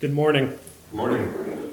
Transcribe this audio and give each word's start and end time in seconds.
Good 0.00 0.14
morning. 0.14 0.56
Good 0.90 0.96
morning. 0.96 1.72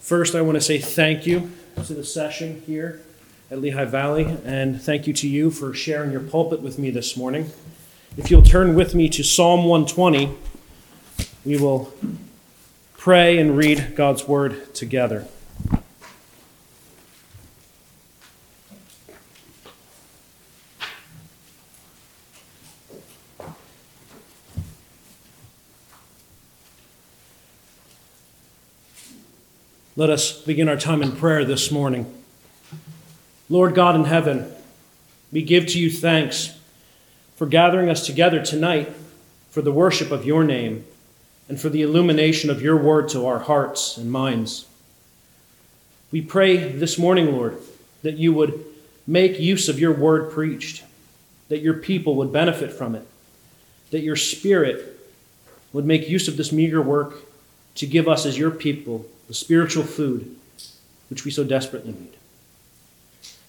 First, 0.00 0.34
I 0.34 0.40
want 0.40 0.56
to 0.56 0.60
say 0.60 0.78
thank 0.78 1.24
you 1.24 1.52
to 1.86 1.94
the 1.94 2.02
session 2.02 2.64
here 2.66 3.00
at 3.48 3.60
Lehigh 3.60 3.84
Valley, 3.84 4.36
and 4.44 4.82
thank 4.82 5.06
you 5.06 5.12
to 5.12 5.28
you 5.28 5.52
for 5.52 5.72
sharing 5.72 6.10
your 6.10 6.20
pulpit 6.20 6.62
with 6.62 6.80
me 6.80 6.90
this 6.90 7.16
morning. 7.16 7.52
If 8.16 8.28
you'll 8.32 8.42
turn 8.42 8.74
with 8.74 8.92
me 8.92 9.08
to 9.10 9.22
Psalm 9.22 9.66
120, 9.66 10.34
we 11.44 11.56
will 11.56 11.94
pray 12.96 13.38
and 13.38 13.56
read 13.56 13.94
God's 13.94 14.26
word 14.26 14.74
together. 14.74 15.28
Let 29.98 30.10
us 30.10 30.30
begin 30.30 30.68
our 30.68 30.76
time 30.76 31.02
in 31.02 31.10
prayer 31.10 31.44
this 31.44 31.72
morning. 31.72 32.06
Lord 33.48 33.74
God 33.74 33.96
in 33.96 34.04
heaven, 34.04 34.48
we 35.32 35.42
give 35.42 35.66
to 35.66 35.80
you 35.80 35.90
thanks 35.90 36.56
for 37.34 37.46
gathering 37.46 37.90
us 37.90 38.06
together 38.06 38.40
tonight 38.40 38.92
for 39.50 39.60
the 39.60 39.72
worship 39.72 40.12
of 40.12 40.24
your 40.24 40.44
name 40.44 40.84
and 41.48 41.60
for 41.60 41.68
the 41.68 41.82
illumination 41.82 42.48
of 42.48 42.62
your 42.62 42.76
word 42.76 43.08
to 43.08 43.26
our 43.26 43.40
hearts 43.40 43.96
and 43.96 44.08
minds. 44.08 44.66
We 46.12 46.22
pray 46.22 46.70
this 46.70 46.96
morning, 46.96 47.32
Lord, 47.32 47.58
that 48.02 48.18
you 48.18 48.32
would 48.32 48.64
make 49.04 49.40
use 49.40 49.68
of 49.68 49.80
your 49.80 49.92
word 49.92 50.30
preached, 50.30 50.84
that 51.48 51.58
your 51.58 51.74
people 51.74 52.14
would 52.14 52.32
benefit 52.32 52.72
from 52.72 52.94
it, 52.94 53.04
that 53.90 54.02
your 54.02 54.14
spirit 54.14 54.96
would 55.72 55.84
make 55.84 56.08
use 56.08 56.28
of 56.28 56.36
this 56.36 56.52
meager 56.52 56.80
work 56.80 57.24
to 57.78 57.86
give 57.86 58.08
us 58.08 58.26
as 58.26 58.38
your 58.38 58.50
people 58.50 59.06
the 59.26 59.34
spiritual 59.34 59.84
food 59.84 60.36
which 61.10 61.24
we 61.24 61.30
so 61.30 61.44
desperately 61.44 61.92
need. 61.92 62.12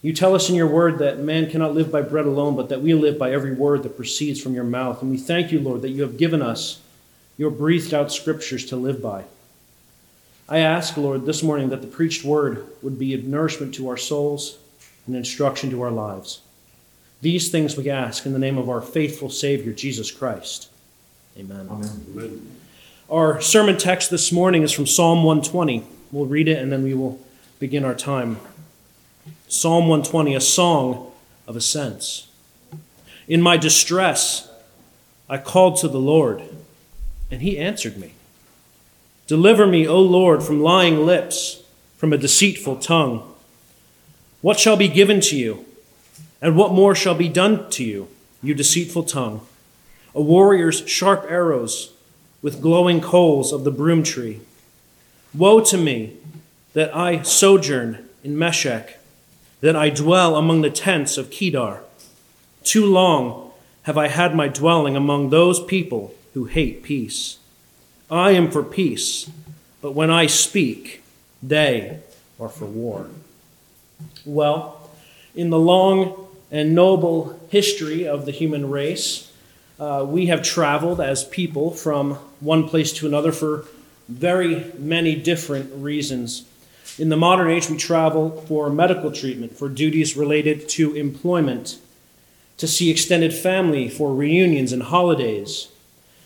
You 0.02 0.14
tell 0.14 0.34
us 0.34 0.50
in 0.50 0.56
your 0.56 0.68
word 0.68 1.00
that 1.00 1.20
man 1.20 1.50
cannot 1.50 1.74
live 1.74 1.92
by 1.92 2.02
bread 2.02 2.26
alone, 2.26 2.56
but 2.56 2.70
that 2.70 2.82
we 2.82 2.94
live 2.94 3.18
by 3.18 3.32
every 3.32 3.54
word 3.54 3.84
that 3.84 3.98
proceeds 3.98 4.42
from 4.42 4.54
your 4.54 4.64
mouth. 4.64 5.02
And 5.02 5.12
we 5.12 5.18
thank 5.18 5.52
you, 5.52 5.60
Lord, 5.60 5.82
that 5.82 5.90
you 5.90 6.04
have 6.04 6.18
given 6.18 6.42
us 6.42 6.80
your 7.38 7.52
breathed 7.52 7.94
out 7.94 8.12
scriptures 8.12 8.66
to 8.68 8.78
live 8.78 9.02
by. 9.02 9.26
I 10.48 10.60
ask, 10.60 10.96
Lord, 10.96 11.26
this 11.26 11.44
morning 11.44 11.70
that 11.70 11.82
the 11.82 11.88
preached 11.88 12.24
word 12.24 12.66
would 12.82 12.98
be 12.98 13.14
a 13.14 13.18
nourishment 13.18 13.76
to 13.76 13.90
our 13.90 13.98
souls 13.98 14.58
and 15.06 15.16
instruction 15.16 15.70
to 15.72 15.82
our 15.82 15.92
lives. 15.92 16.42
These 17.22 17.52
things 17.52 17.76
we 17.76 17.90
ask 17.90 18.26
in 18.26 18.34
the 18.34 18.40
name 18.40 18.58
of 18.58 18.70
our 18.70 18.82
faithful 18.82 19.30
Savior, 19.30 19.74
Jesus 19.74 20.12
Christ. 20.12 20.70
Amen. 21.38 21.68
Amen. 21.70 22.06
Amen. 22.12 22.56
Our 23.12 23.42
sermon 23.42 23.80
text 23.80 24.12
this 24.12 24.32
morning 24.32 24.62
is 24.62 24.72
from 24.72 24.86
Psalm 24.86 25.24
120. 25.24 25.84
We'll 26.12 26.28
read 26.28 26.48
it 26.48 26.60
and 26.60 26.72
then 26.72 26.84
we 26.84 26.94
will 26.94 27.20
begin 27.58 27.84
our 27.84 27.96
time. 27.96 28.38
Psalm 29.48 29.88
120, 29.88 30.36
a 30.36 30.40
song 30.40 31.12
of 31.48 31.56
ascents. 31.56 32.28
In 33.28 33.42
my 33.42 33.58
distress, 33.58 34.48
I 35.28 35.40
called 35.40 35.78
to 35.78 35.88
the 35.88 35.98
Lord, 35.98 36.44
and 37.32 37.42
he 37.42 37.58
answered 37.58 37.98
me. 37.98 38.14
Deliver 39.26 39.66
me, 39.66 39.88
O 39.88 40.00
Lord, 40.00 40.44
from 40.44 40.62
lying 40.62 41.04
lips, 41.04 41.64
from 41.98 42.14
a 42.14 42.18
deceitful 42.18 42.76
tongue. 42.76 43.24
What 44.42 44.60
shall 44.60 44.78
be 44.78 44.88
given 44.88 45.20
to 45.22 45.36
you, 45.36 45.66
and 46.44 46.56
what 46.56 46.74
more 46.74 46.94
shall 46.94 47.16
be 47.16 47.28
done 47.28 47.72
to 47.72 47.84
you, 47.84 48.08
you 48.44 48.54
deceitful 48.54 49.06
tongue? 49.06 49.42
A 50.14 50.22
warrior's 50.22 50.88
sharp 50.88 51.26
arrows 51.28 51.94
with 52.42 52.62
glowing 52.62 53.02
coals 53.02 53.52
of 53.52 53.64
the 53.64 53.72
broom 53.72 54.04
tree. 54.04 54.42
Woe 55.34 55.60
to 55.62 55.78
me 55.78 56.18
that 56.74 56.96
I 56.96 57.22
sojourn 57.22 58.08
in 58.24 58.38
Meshech, 58.38 58.98
that 59.62 59.76
I 59.76 59.90
dwell 59.90 60.36
among 60.36 60.62
the 60.62 60.70
tents 60.70 61.18
of 61.18 61.30
Kedar. 61.30 61.82
Too 62.64 62.86
long 62.86 63.52
have 63.84 63.98
I 63.98 64.08
had 64.08 64.36
my 64.36 64.48
dwelling 64.48 64.96
among 64.96 65.30
those 65.30 65.64
people 65.64 66.14
who 66.34 66.46
hate 66.46 66.84
peace. 66.84 67.38
I 68.10 68.32
am 68.32 68.50
for 68.50 68.64
peace, 68.64 69.30
but 69.82 69.92
when 69.92 70.10
I 70.10 70.28
speak, 70.28 71.04
they 71.42 72.00
are 72.40 72.50
for 72.50 72.66
war. 72.66 73.08
Well, 74.26 74.90
in 75.36 75.50
the 75.50 75.60
long 75.60 76.28
and 76.52 76.74
noble 76.74 77.40
history 77.50 78.08
of 78.08 78.26
the 78.26 78.32
human 78.32 78.70
race, 78.70 79.29
uh, 79.80 80.06
we 80.08 80.26
have 80.26 80.42
traveled 80.42 81.00
as 81.00 81.24
people 81.24 81.72
from 81.72 82.16
one 82.40 82.68
place 82.68 82.92
to 82.94 83.08
another 83.08 83.32
for 83.32 83.66
very 84.08 84.72
many 84.78 85.16
different 85.16 85.72
reasons. 85.74 86.46
In 86.98 87.10
the 87.10 87.16
modern 87.16 87.50
age, 87.50 87.70
we 87.70 87.78
travel 87.78 88.44
for 88.48 88.70
medical 88.70 89.12
treatment, 89.12 89.56
for 89.56 89.70
duties 89.70 90.18
related 90.18 90.68
to 90.70 90.96
employment, 90.96 91.78
to 92.58 92.68
see 92.68 92.90
extended 92.90 93.34
family 93.34 93.88
for 93.88 94.14
reunions 94.14 94.74
and 94.74 94.84
holidays 94.84 95.70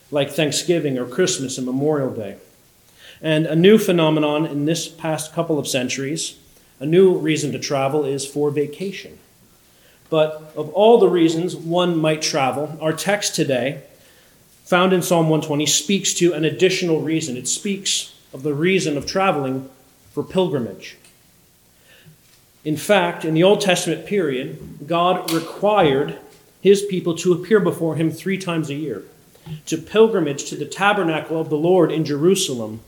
like 0.10 0.32
Thanksgiving 0.32 0.98
or 0.98 1.06
Christmas 1.06 1.58
and 1.58 1.66
Memorial 1.66 2.12
Day. 2.12 2.38
And 3.22 3.46
a 3.46 3.56
new 3.56 3.78
phenomenon 3.78 4.46
in 4.46 4.66
this 4.66 4.88
past 4.88 5.34
couple 5.34 5.60
of 5.60 5.68
centuries, 5.68 6.38
a 6.80 6.86
new 6.86 7.16
reason 7.16 7.52
to 7.52 7.60
travel 7.60 8.04
is 8.04 8.26
for 8.26 8.50
vacation. 8.50 9.20
But 10.14 10.54
of 10.56 10.70
all 10.76 11.00
the 11.00 11.10
reasons 11.10 11.56
one 11.56 11.98
might 11.98 12.22
travel, 12.22 12.78
our 12.80 12.94
text 12.94 13.34
today 13.34 13.82
found 14.64 14.94
in 14.94 15.02
Psalm 15.02 15.28
120 15.28 15.66
speaks 15.66 16.14
to 16.14 16.34
an 16.34 16.46
additional 16.46 17.02
reason. 17.02 17.36
It 17.36 17.48
speaks 17.48 18.14
of 18.32 18.44
the 18.44 18.54
reason 18.54 18.96
of 18.96 19.08
traveling 19.08 19.72
for 20.12 20.22
pilgrimage. 20.22 20.98
In 22.64 22.78
fact, 22.78 23.26
in 23.26 23.34
the 23.34 23.42
Old 23.42 23.62
Testament 23.62 24.06
period, 24.06 24.86
God 24.86 25.34
required 25.34 26.20
his 26.62 26.84
people 26.84 27.18
to 27.18 27.34
appear 27.34 27.60
before 27.60 27.96
him 27.96 28.12
three 28.12 28.38
times 28.38 28.70
a 28.70 28.76
year, 28.76 29.02
to 29.66 29.80
pilgrimage 29.80 30.48
to 30.52 30.56
the 30.56 30.66
tabernacle 30.66 31.42
of 31.42 31.50
the 31.50 31.58
Lord 31.58 31.92
in 31.92 32.06
Jerusalem, 32.06 32.82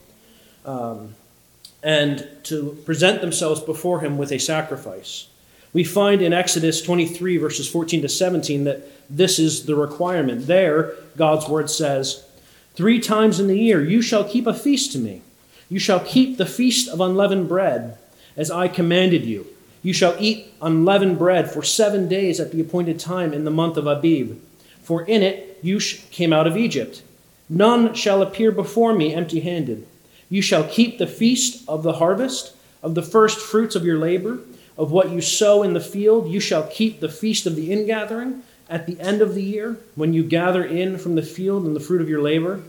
um, 0.64 1.16
and 1.82 2.28
to 2.44 2.78
present 2.86 3.22
themselves 3.22 3.62
before 3.62 4.02
him 4.02 4.20
with 4.20 4.32
a 4.32 4.38
sacrifice. 4.38 5.26
We 5.76 5.84
find 5.84 6.22
in 6.22 6.32
Exodus 6.32 6.82
23, 6.82 7.36
verses 7.36 7.68
14 7.68 8.04
to 8.04 8.08
17, 8.08 8.64
that 8.64 8.88
this 9.10 9.38
is 9.38 9.66
the 9.66 9.76
requirement. 9.76 10.48
There, 10.48 10.94
God's 11.18 11.50
word 11.50 11.70
says, 11.70 12.24
Three 12.76 13.02
times 13.02 13.42
in 13.42 13.48
the 13.48 13.60
year 13.60 13.84
you 13.84 14.02
shall 14.02 14.24
keep 14.24 14.48
a 14.48 14.54
feast 14.54 14.94
to 14.94 15.00
me. 15.00 15.22
You 15.68 15.80
shall 15.80 16.00
keep 16.00 16.38
the 16.38 16.46
feast 16.46 16.88
of 16.88 17.02
unleavened 17.02 17.50
bread, 17.50 17.98
as 18.38 18.50
I 18.50 18.70
commanded 18.70 19.26
you. 19.26 19.48
You 19.84 19.92
shall 19.92 20.16
eat 20.18 20.54
unleavened 20.62 21.20
bread 21.20 21.52
for 21.52 21.62
seven 21.62 22.08
days 22.08 22.40
at 22.40 22.54
the 22.54 22.62
appointed 22.62 22.98
time 22.98 23.34
in 23.34 23.44
the 23.44 23.52
month 23.52 23.76
of 23.76 23.86
Abib. 23.86 24.40
For 24.82 25.04
in 25.04 25.24
it 25.24 25.60
you 25.62 25.82
came 26.10 26.32
out 26.32 26.48
of 26.48 26.56
Egypt. 26.56 27.04
None 27.50 27.94
shall 27.96 28.22
appear 28.22 28.54
before 28.54 28.94
me 28.94 29.14
empty 29.14 29.42
handed. 29.42 29.86
You 30.30 30.42
shall 30.42 30.64
keep 30.64 31.00
the 31.00 31.06
feast 31.06 31.68
of 31.68 31.84
the 31.84 31.94
harvest, 31.96 32.56
of 32.82 32.96
the 32.96 33.04
first 33.04 33.40
fruits 33.40 33.76
of 33.76 33.84
your 33.84 33.98
labor 33.98 34.40
of 34.78 34.92
what 34.92 35.10
you 35.10 35.22
sow 35.22 35.64
in 35.64 35.74
the 35.74 35.80
field, 35.80 36.30
you 36.30 36.40
shall 36.40 36.68
keep 36.68 37.00
the 37.00 37.10
feast 37.10 37.46
of 37.46 37.56
the 37.56 37.72
ingathering 37.72 38.44
at 38.70 38.88
the 38.88 39.00
end 39.00 39.22
of 39.22 39.36
the 39.36 39.44
year, 39.44 39.78
when 39.96 40.14
you 40.14 40.24
gather 40.24 40.64
in 40.64 40.98
from 40.98 41.16
the 41.16 41.22
field 41.22 41.66
and 41.66 41.76
the 41.76 41.80
fruit 41.80 42.02
of 42.02 42.10
your 42.10 42.22
labor. 42.22 42.62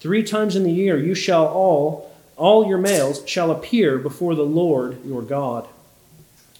Three 0.00 0.22
times 0.22 0.56
in 0.56 0.64
the 0.64 0.72
year 0.72 0.98
you 0.98 1.14
shall 1.14 1.46
all, 1.46 2.12
all 2.36 2.66
your 2.66 2.78
males 2.78 3.26
shall 3.28 3.50
appear 3.50 3.96
before 3.98 4.34
the 4.34 4.42
Lord 4.42 5.04
your 5.04 5.22
God. 5.22 5.68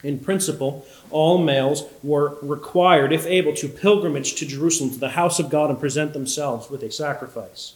In 0.05 0.21
principle, 0.21 0.87
all 1.11 1.39
males 1.39 1.85
were 2.03 2.37
required, 2.43 3.13
if 3.13 3.27
able, 3.27 3.55
to 3.55 3.69
pilgrimage 3.69 4.35
to 4.37 4.47
Jerusalem, 4.47 4.91
to 4.91 4.99
the 4.99 5.11
house 5.11 5.39
of 5.39 5.51
God, 5.51 5.71
and 5.71 5.81
present 5.81 6.13
themselves 6.13 6.71
with 6.71 6.83
a 6.83 6.93
sacrifice. 6.93 7.75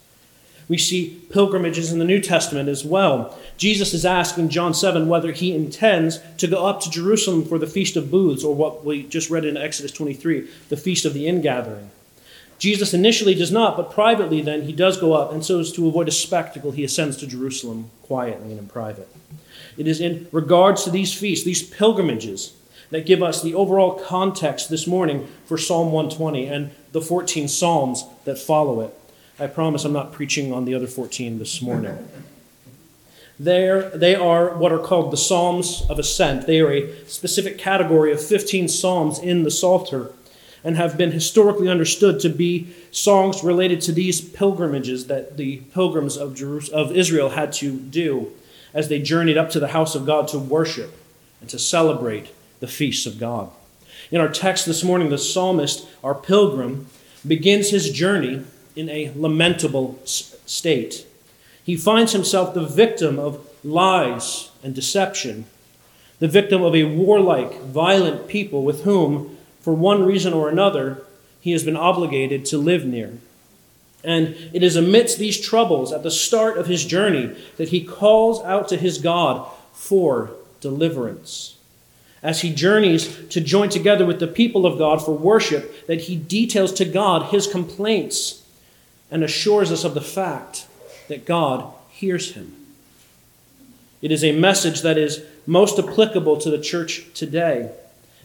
We 0.69 0.79
see 0.79 1.21
pilgrimages 1.31 1.93
in 1.93 1.99
the 1.99 2.05
New 2.05 2.21
Testament 2.21 2.69
as 2.69 2.85
well. 2.85 3.37
Jesus 3.57 3.95
is 3.95 4.05
asked 4.05 4.39
in 4.39 4.51
John 4.51 4.75
7 4.75 5.09
whether 5.09 5.33
he 5.33 5.55
intends 5.55 6.21
to 6.37 6.47
go 6.47 6.67
up 6.67 6.81
to 6.83 6.91
Jerusalem 6.91 7.45
for 7.45 7.59
the 7.59 7.67
Feast 7.67 7.97
of 7.97 8.11
Booths, 8.11 8.45
or 8.45 8.55
what 8.55 8.85
we 8.85 9.03
just 9.03 9.31
read 9.31 9.45
in 9.45 9.57
Exodus 9.57 9.93
23, 9.93 10.49
the 10.69 10.77
Feast 10.77 11.05
of 11.05 11.15
the 11.15 11.27
Ingathering. 11.27 11.91
Jesus 12.59 12.93
initially 12.93 13.35
does 13.35 13.53
not, 13.53 13.77
but 13.77 13.93
privately 13.93 14.43
then 14.43 14.63
he 14.63 14.73
does 14.73 15.01
go 15.01 15.13
up, 15.15 15.33
and 15.33 15.45
so 15.45 15.61
as 15.61 15.73
to 15.73 15.89
avoid 15.89 16.09
a 16.09 16.13
spectacle, 16.13 16.73
he 16.73 16.85
ascends 16.85 17.17
to 17.19 17.27
Jerusalem 17.27 17.91
quietly 18.03 18.51
and 18.51 18.59
in 18.59 18.67
private. 18.67 19.09
It 19.77 19.87
is 19.87 20.01
in 20.01 20.27
regards 20.33 20.85
to 20.85 20.91
these 20.91 21.15
feasts, 21.15 21.45
these 21.45 21.63
pilgrimages, 21.63 22.55
that 22.91 23.07
give 23.07 23.23
us 23.23 23.43
the 23.43 23.55
overall 23.55 23.93
context 23.93 24.71
this 24.71 24.87
morning 24.87 25.29
for 25.47 25.59
Psalm 25.59 25.93
120 25.93 26.47
and 26.47 26.71
the 26.93 27.01
14 27.01 27.47
Psalms 27.47 28.05
that 28.25 28.39
follow 28.39 28.81
it. 28.81 28.98
I 29.41 29.47
promise 29.47 29.85
I'm 29.85 29.93
not 29.93 30.13
preaching 30.13 30.53
on 30.53 30.65
the 30.65 30.75
other 30.75 30.89
14 30.89 31.39
this 31.39 31.63
morning. 31.63 32.09
They're, 33.39 33.89
they 33.91 34.17
are 34.17 34.57
what 34.57 34.73
are 34.73 34.81
called 34.81 35.13
the 35.13 35.17
Psalms 35.17 35.85
of 35.89 36.01
Ascent. 36.01 36.49
They 36.49 36.61
are 36.61 36.73
a 36.73 37.07
specific 37.07 37.57
category 37.57 38.11
of 38.11 38.21
15 38.21 38.67
Psalms 38.67 39.21
in 39.21 39.45
the 39.45 39.51
Psalter. 39.51 40.13
and 40.65 40.77
have 40.77 40.99
been 40.99 41.13
historically 41.13 41.69
understood 41.69 42.19
to 42.19 42.29
be 42.29 42.75
songs 42.91 43.45
related 43.45 43.81
to 43.81 43.93
these 43.93 44.21
pilgrimages 44.21 45.07
that 45.07 45.37
the 45.37 45.59
pilgrims 45.73 46.17
of, 46.17 46.43
of 46.71 46.97
Israel 46.97 47.31
had 47.31 47.53
to 47.53 47.79
do 47.79 48.33
as 48.75 48.89
they 48.89 49.01
journeyed 49.01 49.37
up 49.37 49.51
to 49.51 49.61
the 49.61 49.69
house 49.69 49.95
of 49.95 50.05
God 50.05 50.27
to 50.29 50.39
worship 50.39 51.01
and 51.41 51.49
to 51.49 51.61
celebrate 51.61 52.35
the 52.59 52.67
feasts 52.67 53.07
of 53.07 53.21
God. 53.21 53.51
In 54.11 54.21
our 54.21 54.29
text 54.29 54.67
this 54.67 54.83
morning, 54.83 55.11
the 55.11 55.17
psalmist, 55.17 55.87
our 56.03 56.15
pilgrim, 56.15 56.87
begins 57.25 57.71
his 57.71 57.93
journey 57.93 58.45
in 58.79 58.89
a 58.89 59.11
lamentable 59.17 59.99
state. 60.05 61.05
He 61.65 61.77
finds 61.77 62.13
himself 62.13 62.55
the 62.55 62.65
victim 62.65 63.19
of 63.19 63.45
lies 63.65 64.51
and 64.63 64.73
deception, 64.73 65.47
the 66.21 66.29
victim 66.29 66.63
of 66.63 66.77
a 66.77 66.85
warlike, 66.85 67.61
violent 67.61 68.29
people 68.29 68.63
with 68.63 68.85
whom, 68.85 69.37
for 69.61 69.75
one 69.75 70.05
reason 70.05 70.33
or 70.33 70.49
another, 70.49 71.03
he 71.41 71.51
has 71.51 71.65
been 71.65 71.77
obligated 71.77 72.45
to 72.47 72.57
live 72.57 72.85
near. 72.85 73.19
And 74.05 74.37
it 74.53 74.63
is 74.63 74.77
amidst 74.77 75.19
these 75.19 75.41
troubles 75.41 75.93
at 75.93 76.05
the 76.05 76.11
start 76.11 76.57
of 76.57 76.69
his 76.69 76.85
journey 76.85 77.37
that 77.57 77.71
he 77.71 77.83
calls 77.83 78.41
out 78.45 78.69
to 78.69 78.77
his 78.77 78.99
God 78.99 79.51
for 79.73 80.31
deliverance. 80.61 81.57
As 82.23 82.43
he 82.43 82.55
journeys 82.55 83.27
to 83.31 83.41
join 83.41 83.71
together 83.71 84.07
with 84.07 84.21
the 84.21 84.29
people 84.29 84.67
of 84.67 84.79
God 84.79 85.05
for 85.05 85.17
worship, 85.17 85.87
that 85.89 86.03
he 86.03 86.15
details 86.15 86.73
to 86.75 86.85
God 86.85 87.33
his 87.33 87.49
complaints 87.49 88.45
and 89.11 89.25
assures 89.25 89.73
us 89.73 89.85
of 89.85 89.95
the 89.95 90.01
fact 90.01 90.67
that 91.09 91.27
God 91.27 91.73
hears 91.91 92.33
him. 92.33 92.55
It 94.01 94.13
is 94.13 94.23
a 94.23 94.33
message 94.33 94.83
that 94.83 94.99
is 94.99 95.23
most 95.47 95.79
applicable 95.79 96.37
to 96.39 96.51
the 96.51 96.61
church 96.61 97.07
today 97.15 97.71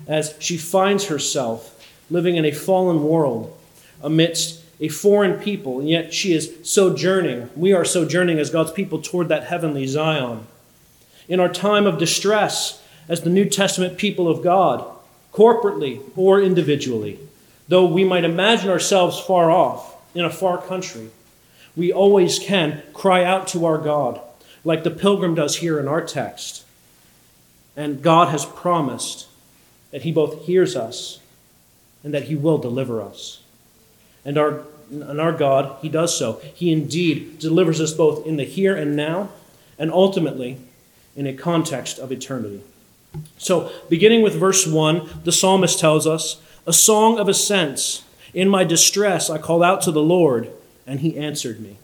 as 0.07 0.35
she 0.39 0.57
finds 0.57 1.06
herself 1.06 1.69
living 2.12 2.35
in 2.35 2.45
a 2.45 2.51
fallen 2.51 3.03
world 3.03 3.57
amidst 4.01 4.62
a 4.80 4.89
foreign 4.89 5.39
people, 5.39 5.80
and 5.80 5.89
yet 5.89 6.13
she 6.13 6.33
is 6.33 6.53
sojourning. 6.63 7.50
We 7.56 7.74
are 7.74 7.85
sojourning 7.85 8.39
as 8.39 8.50
God's 8.50 8.71
people 8.71 9.01
toward 9.01 9.30
that 9.30 9.45
heavenly 9.45 9.88
Zion. 9.88 10.45
In 11.30 11.39
our 11.39 11.50
time 11.50 11.85
of 11.85 11.97
distress, 11.97 12.83
as 13.07 13.21
the 13.21 13.30
New 13.30 13.45
Testament 13.45 13.97
people 13.97 14.27
of 14.27 14.44
God, 14.44 14.85
corporately 15.31 16.01
or 16.15 16.41
individually, 16.41 17.18
though 17.68 17.85
we 17.85 18.03
might 18.03 18.25
imagine 18.25 18.69
ourselves 18.69 19.19
far 19.19 19.50
off 19.50 19.93
in 20.13 20.25
a 20.25 20.30
far 20.30 20.62
country, 20.62 21.10
we 21.75 21.92
always 21.92 22.39
can 22.39 22.83
cry 22.94 23.24
out 23.24 23.48
to 23.50 23.65
our 23.65 23.77
God, 23.77 24.21
like 24.63 24.83
the 24.83 24.92
pilgrim 24.92 25.36
does 25.36 25.57
here 25.57 25.80
in 25.80 25.88
our 25.88 26.01
text. 26.01 26.63
And 27.75 28.01
God 28.01 28.30
has 28.30 28.45
promised 28.45 29.27
that 29.92 30.04
He 30.04 30.12
both 30.12 30.45
hears 30.45 30.75
us 30.75 31.19
and 32.04 32.13
that 32.13 32.24
He 32.24 32.36
will 32.36 32.57
deliver 32.57 33.01
us. 33.01 33.42
And 34.24 34.38
our, 34.38 34.62
and 34.92 35.19
our 35.19 35.31
God, 35.31 35.77
He 35.81 35.89
does 35.89 36.18
so. 36.18 36.42
He 36.54 36.71
indeed 36.71 37.39
delivers 37.39 37.81
us 37.81 37.94
both 37.94 38.25
in 38.27 38.38
the 38.38 38.44
here 38.44 38.75
and 38.75 38.95
now, 38.95 39.30
and 39.80 39.92
ultimately 39.92 40.57
in 41.16 41.25
a 41.25 41.33
context 41.33 42.00
of 42.00 42.12
eternity. 42.12 42.62
So, 43.38 43.71
beginning 43.89 44.21
with 44.21 44.33
verse 44.36 44.66
1, 44.66 45.21
the 45.24 45.31
psalmist 45.31 45.80
tells 45.80 46.07
us, 46.07 46.42
A 46.66 46.74
song 46.74 47.19
of 47.19 47.27
ascents. 47.27 48.04
In 48.33 48.50
my 48.50 48.63
distress, 48.63 49.30
I 49.30 49.38
called 49.38 49.63
out 49.63 49.81
to 49.83 49.91
the 49.91 50.01
Lord, 50.01 50.50
and 50.88 51.00
he 51.01 51.18
answered 51.18 51.59
me. 51.59 51.77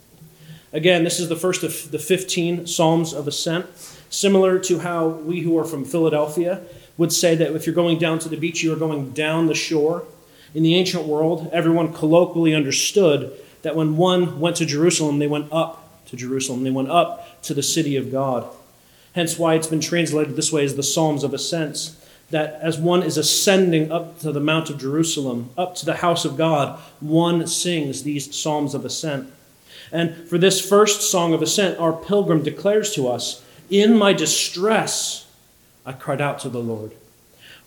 Again, 0.74 1.04
this 1.04 1.19
is 1.19 1.30
the 1.30 1.36
first 1.36 1.63
of 1.63 1.92
the 1.92 2.00
15 2.00 2.68
Psalms 2.68 3.13
of 3.13 3.28
Ascent, 3.28 3.68
similar 4.10 4.60
to 4.60 4.80
how 4.80 5.07
we 5.07 5.42
who 5.42 5.57
are 5.57 5.66
from 5.66 5.86
Philadelphia 5.86 6.62
would 6.98 7.13
say 7.13 7.34
that 7.34 7.56
if 7.56 7.66
you're 7.66 7.74
going 7.74 7.98
down 7.98 8.19
to 8.19 8.30
the 8.30 8.38
beach, 8.38 8.62
you 8.62 8.74
are 8.74 8.75
going 8.75 9.12
down 9.12 9.48
the 9.48 9.56
shore. 9.56 10.04
In 10.54 10.63
the 10.63 10.75
ancient 10.75 11.06
world, 11.06 11.50
everyone 11.54 11.94
colloquially 11.94 12.54
understood 12.54 13.31
that 13.62 13.75
when 13.75 13.96
one 13.96 14.40
went 14.40 14.57
to 14.57 14.66
Jerusalem, 14.66 15.19
they 15.19 15.28
went 15.28 15.48
up 15.51 16.06
to 16.07 16.18
Jerusalem, 16.18 16.63
they 16.63 16.72
went 16.72 16.90
up 16.90 17.42
to 17.44 17.54
the 17.54 17.63
city 17.63 17.96
of 17.96 18.12
God. 18.12 18.48
Hence, 19.13 19.40
why 19.40 19.56
it's 19.56 19.68
been 19.68 19.80
translated 19.80 20.36
this 20.36 20.51
way 20.51 20.66
as 20.66 20.75
the 20.75 20.84
Psalms 20.84 21.24
of 21.24 21.34
Ascents. 21.34 21.96
That 22.31 22.60
as 22.62 22.78
one 22.78 23.02
is 23.02 23.18
ascending 23.18 23.92
up 23.92 24.20
to 24.20 24.31
the 24.31 24.40
Mount 24.40 24.70
of 24.70 24.78
Jerusalem, 24.78 25.50
up 25.58 25.76
to 25.76 25.86
the 25.86 25.96
house 25.96 26.26
of 26.26 26.38
God, 26.38 26.80
one 27.00 27.48
sings 27.48 28.04
these 28.04 28.36
Psalms 28.36 28.76
of 28.76 28.86
Ascent. 28.86 29.31
And 29.92 30.28
for 30.28 30.38
this 30.38 30.64
first 30.64 31.10
song 31.10 31.34
of 31.34 31.42
ascent, 31.42 31.80
our 31.80 31.94
pilgrim 31.94 32.44
declares 32.44 32.94
to 32.94 33.08
us, 33.08 33.44
In 33.70 33.98
my 33.98 34.14
distress, 34.14 35.28
I 35.86 35.94
cried 35.94 36.22
out 36.22 36.40
to 36.40 36.50
the 36.50 36.60
Lord. 36.60 36.92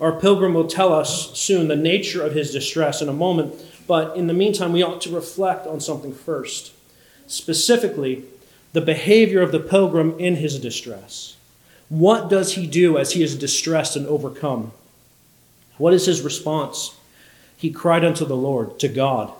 Our 0.00 0.12
pilgrim 0.12 0.54
will 0.54 0.66
tell 0.66 0.92
us 0.92 1.36
soon 1.38 1.68
the 1.68 1.76
nature 1.76 2.22
of 2.22 2.34
his 2.34 2.52
distress 2.52 3.02
in 3.02 3.08
a 3.08 3.12
moment, 3.12 3.54
but 3.86 4.16
in 4.16 4.26
the 4.26 4.34
meantime, 4.34 4.72
we 4.72 4.82
ought 4.82 5.00
to 5.02 5.14
reflect 5.14 5.66
on 5.66 5.80
something 5.80 6.14
first. 6.14 6.72
Specifically, 7.26 8.24
the 8.72 8.80
behavior 8.80 9.42
of 9.42 9.52
the 9.52 9.60
pilgrim 9.60 10.18
in 10.18 10.36
his 10.36 10.58
distress. 10.58 11.36
What 11.92 12.30
does 12.30 12.54
he 12.54 12.66
do 12.66 12.96
as 12.96 13.12
he 13.12 13.22
is 13.22 13.36
distressed 13.36 13.96
and 13.96 14.06
overcome? 14.06 14.72
What 15.76 15.92
is 15.92 16.06
his 16.06 16.22
response? 16.22 16.96
He 17.58 17.70
cried 17.70 18.02
unto 18.02 18.24
the 18.24 18.34
Lord, 18.34 18.78
to 18.78 18.88
God, 18.88 19.30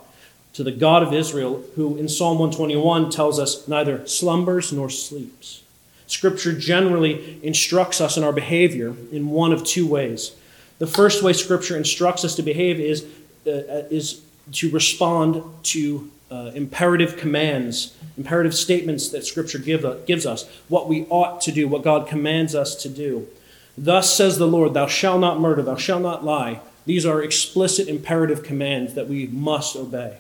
to 0.53 0.63
the 0.63 0.71
God 0.71 1.03
of 1.03 1.15
Israel, 1.15 1.65
who 1.77 1.97
in 1.97 2.11
Psalm 2.11 2.39
121 2.39 3.09
tells 3.09 3.39
us 3.39 3.67
neither 3.67 4.07
slumbers 4.07 4.71
nor 4.71 4.91
sleeps. 4.91 5.63
Scripture 6.07 6.53
generally 6.53 7.41
instructs 7.43 8.03
us 8.03 8.19
in 8.19 8.23
our 8.23 8.35
behavior 8.35 8.95
in 9.11 9.31
one 9.31 9.53
of 9.53 9.65
two 9.65 9.87
ways. 9.87 10.33
The 10.79 10.87
first 10.87 11.23
way 11.23 11.33
Scripture 11.33 11.79
instructs 11.79 12.23
us 12.23 12.35
to 12.35 12.43
behave 12.43 12.79
is, 12.79 13.07
uh, 13.47 13.89
is 13.89 14.21
to 14.53 14.69
respond 14.69 15.43
to 15.63 16.11
uh, 16.33 16.51
imperative 16.55 17.19
commands, 17.19 17.95
imperative 18.17 18.55
statements 18.55 19.11
that 19.11 19.27
Scripture 19.27 19.59
give, 19.59 19.85
uh, 19.85 19.97
gives 20.07 20.25
us, 20.25 20.49
what 20.69 20.89
we 20.89 21.05
ought 21.11 21.43
to 21.43 21.53
do, 21.53 21.69
what 21.69 21.83
God 21.83 22.09
commands 22.09 22.55
us 22.55 22.75
to 22.77 22.89
do. 22.89 23.29
Thus 23.77 24.17
says 24.17 24.39
the 24.39 24.49
Lord, 24.49 24.73
Thou 24.73 24.87
shalt 24.87 25.21
not 25.21 25.41
murder, 25.41 25.63
thou 25.63 25.77
shalt 25.77 26.01
not 26.01 26.25
lie. 26.25 26.61
These 26.87 27.05
are 27.05 27.23
explicit 27.23 27.87
imperative 27.87 28.43
commands 28.43 28.95
that 28.95 29.09
we 29.09 29.27
must 29.27 29.77
obey. 29.77 30.19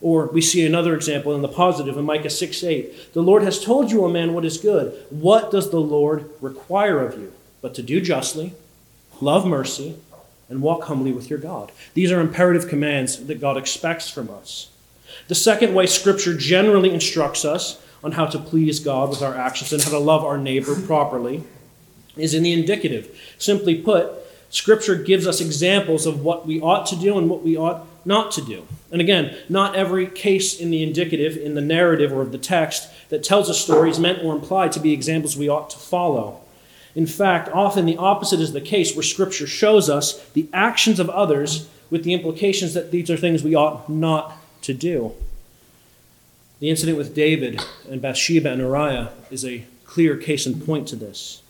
Or 0.00 0.26
we 0.26 0.40
see 0.40 0.64
another 0.64 0.94
example 0.94 1.34
in 1.34 1.42
the 1.42 1.48
positive 1.48 1.96
in 1.96 2.04
Micah 2.04 2.30
6 2.30 2.62
8. 2.62 3.12
The 3.12 3.22
Lord 3.22 3.42
has 3.42 3.64
told 3.64 3.90
you, 3.90 4.04
O 4.04 4.08
man, 4.08 4.32
what 4.32 4.44
is 4.44 4.58
good. 4.58 4.94
What 5.10 5.50
does 5.50 5.70
the 5.70 5.80
Lord 5.80 6.30
require 6.40 7.04
of 7.04 7.18
you? 7.18 7.32
But 7.62 7.74
to 7.74 7.82
do 7.82 8.00
justly, 8.00 8.52
love 9.20 9.44
mercy, 9.44 9.96
and 10.48 10.62
walk 10.62 10.84
humbly 10.84 11.12
with 11.12 11.28
your 11.28 11.40
God. 11.40 11.72
These 11.94 12.12
are 12.12 12.20
imperative 12.20 12.68
commands 12.68 13.26
that 13.26 13.40
God 13.40 13.56
expects 13.56 14.08
from 14.08 14.30
us. 14.30 14.68
The 15.28 15.34
second 15.34 15.74
way 15.74 15.86
Scripture 15.86 16.36
generally 16.36 16.92
instructs 16.92 17.44
us 17.44 17.82
on 18.02 18.12
how 18.12 18.26
to 18.26 18.38
please 18.38 18.80
God 18.80 19.10
with 19.10 19.22
our 19.22 19.34
actions 19.34 19.72
and 19.72 19.82
how 19.82 19.90
to 19.90 19.98
love 19.98 20.24
our 20.24 20.38
neighbor 20.38 20.80
properly 20.80 21.42
is 22.16 22.34
in 22.34 22.42
the 22.42 22.52
indicative. 22.52 23.18
Simply 23.38 23.74
put, 23.74 24.12
Scripture 24.50 24.94
gives 24.94 25.26
us 25.26 25.40
examples 25.40 26.06
of 26.06 26.22
what 26.22 26.46
we 26.46 26.60
ought 26.60 26.86
to 26.86 26.96
do 26.96 27.18
and 27.18 27.28
what 27.28 27.42
we 27.42 27.56
ought 27.56 27.86
not 28.04 28.30
to 28.32 28.40
do. 28.40 28.66
And 28.92 29.00
again, 29.00 29.36
not 29.48 29.74
every 29.74 30.06
case 30.06 30.58
in 30.58 30.70
the 30.70 30.82
indicative, 30.82 31.36
in 31.36 31.54
the 31.54 31.60
narrative 31.60 32.12
or 32.12 32.22
of 32.22 32.32
the 32.32 32.38
text 32.38 32.88
that 33.08 33.24
tells 33.24 33.48
a 33.48 33.54
story 33.54 33.90
is 33.90 33.98
meant 33.98 34.22
or 34.22 34.34
implied 34.34 34.72
to 34.72 34.80
be 34.80 34.92
examples 34.92 35.36
we 35.36 35.48
ought 35.48 35.70
to 35.70 35.78
follow. 35.78 36.40
In 36.94 37.06
fact, 37.06 37.48
often 37.48 37.84
the 37.84 37.96
opposite 37.96 38.40
is 38.40 38.52
the 38.52 38.60
case, 38.60 38.94
where 38.94 39.02
Scripture 39.02 39.46
shows 39.46 39.90
us 39.90 40.24
the 40.30 40.48
actions 40.52 40.98
of 40.98 41.10
others 41.10 41.68
with 41.90 42.04
the 42.04 42.14
implications 42.14 42.74
that 42.74 42.90
these 42.90 43.10
are 43.10 43.16
things 43.16 43.42
we 43.42 43.54
ought 43.54 43.88
not 43.88 44.35
to 44.66 44.74
do. 44.74 45.12
The 46.60 46.70
incident 46.70 46.96
with 46.96 47.14
David 47.14 47.62
and 47.90 48.00
Bathsheba 48.00 48.50
and 48.50 48.60
Uriah 48.60 49.10
is 49.30 49.44
a 49.44 49.64
clear 49.84 50.16
case 50.16 50.46
in 50.46 50.60
point 50.60 50.88
to 50.88 50.96
this. 50.96 51.42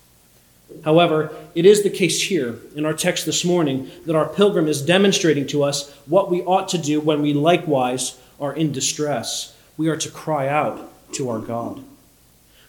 However, 0.84 1.34
it 1.54 1.64
is 1.64 1.82
the 1.82 1.90
case 1.90 2.22
here 2.22 2.58
in 2.74 2.84
our 2.84 2.94
text 2.94 3.24
this 3.24 3.44
morning 3.44 3.90
that 4.04 4.16
our 4.16 4.28
pilgrim 4.28 4.66
is 4.66 4.82
demonstrating 4.82 5.46
to 5.48 5.62
us 5.62 5.92
what 6.06 6.30
we 6.30 6.42
ought 6.42 6.68
to 6.70 6.78
do 6.78 7.00
when 7.00 7.22
we 7.22 7.32
likewise 7.32 8.18
are 8.40 8.52
in 8.52 8.72
distress. 8.72 9.56
We 9.76 9.88
are 9.88 9.96
to 9.96 10.10
cry 10.10 10.48
out 10.48 10.90
to 11.14 11.28
our 11.30 11.38
God. 11.38 11.84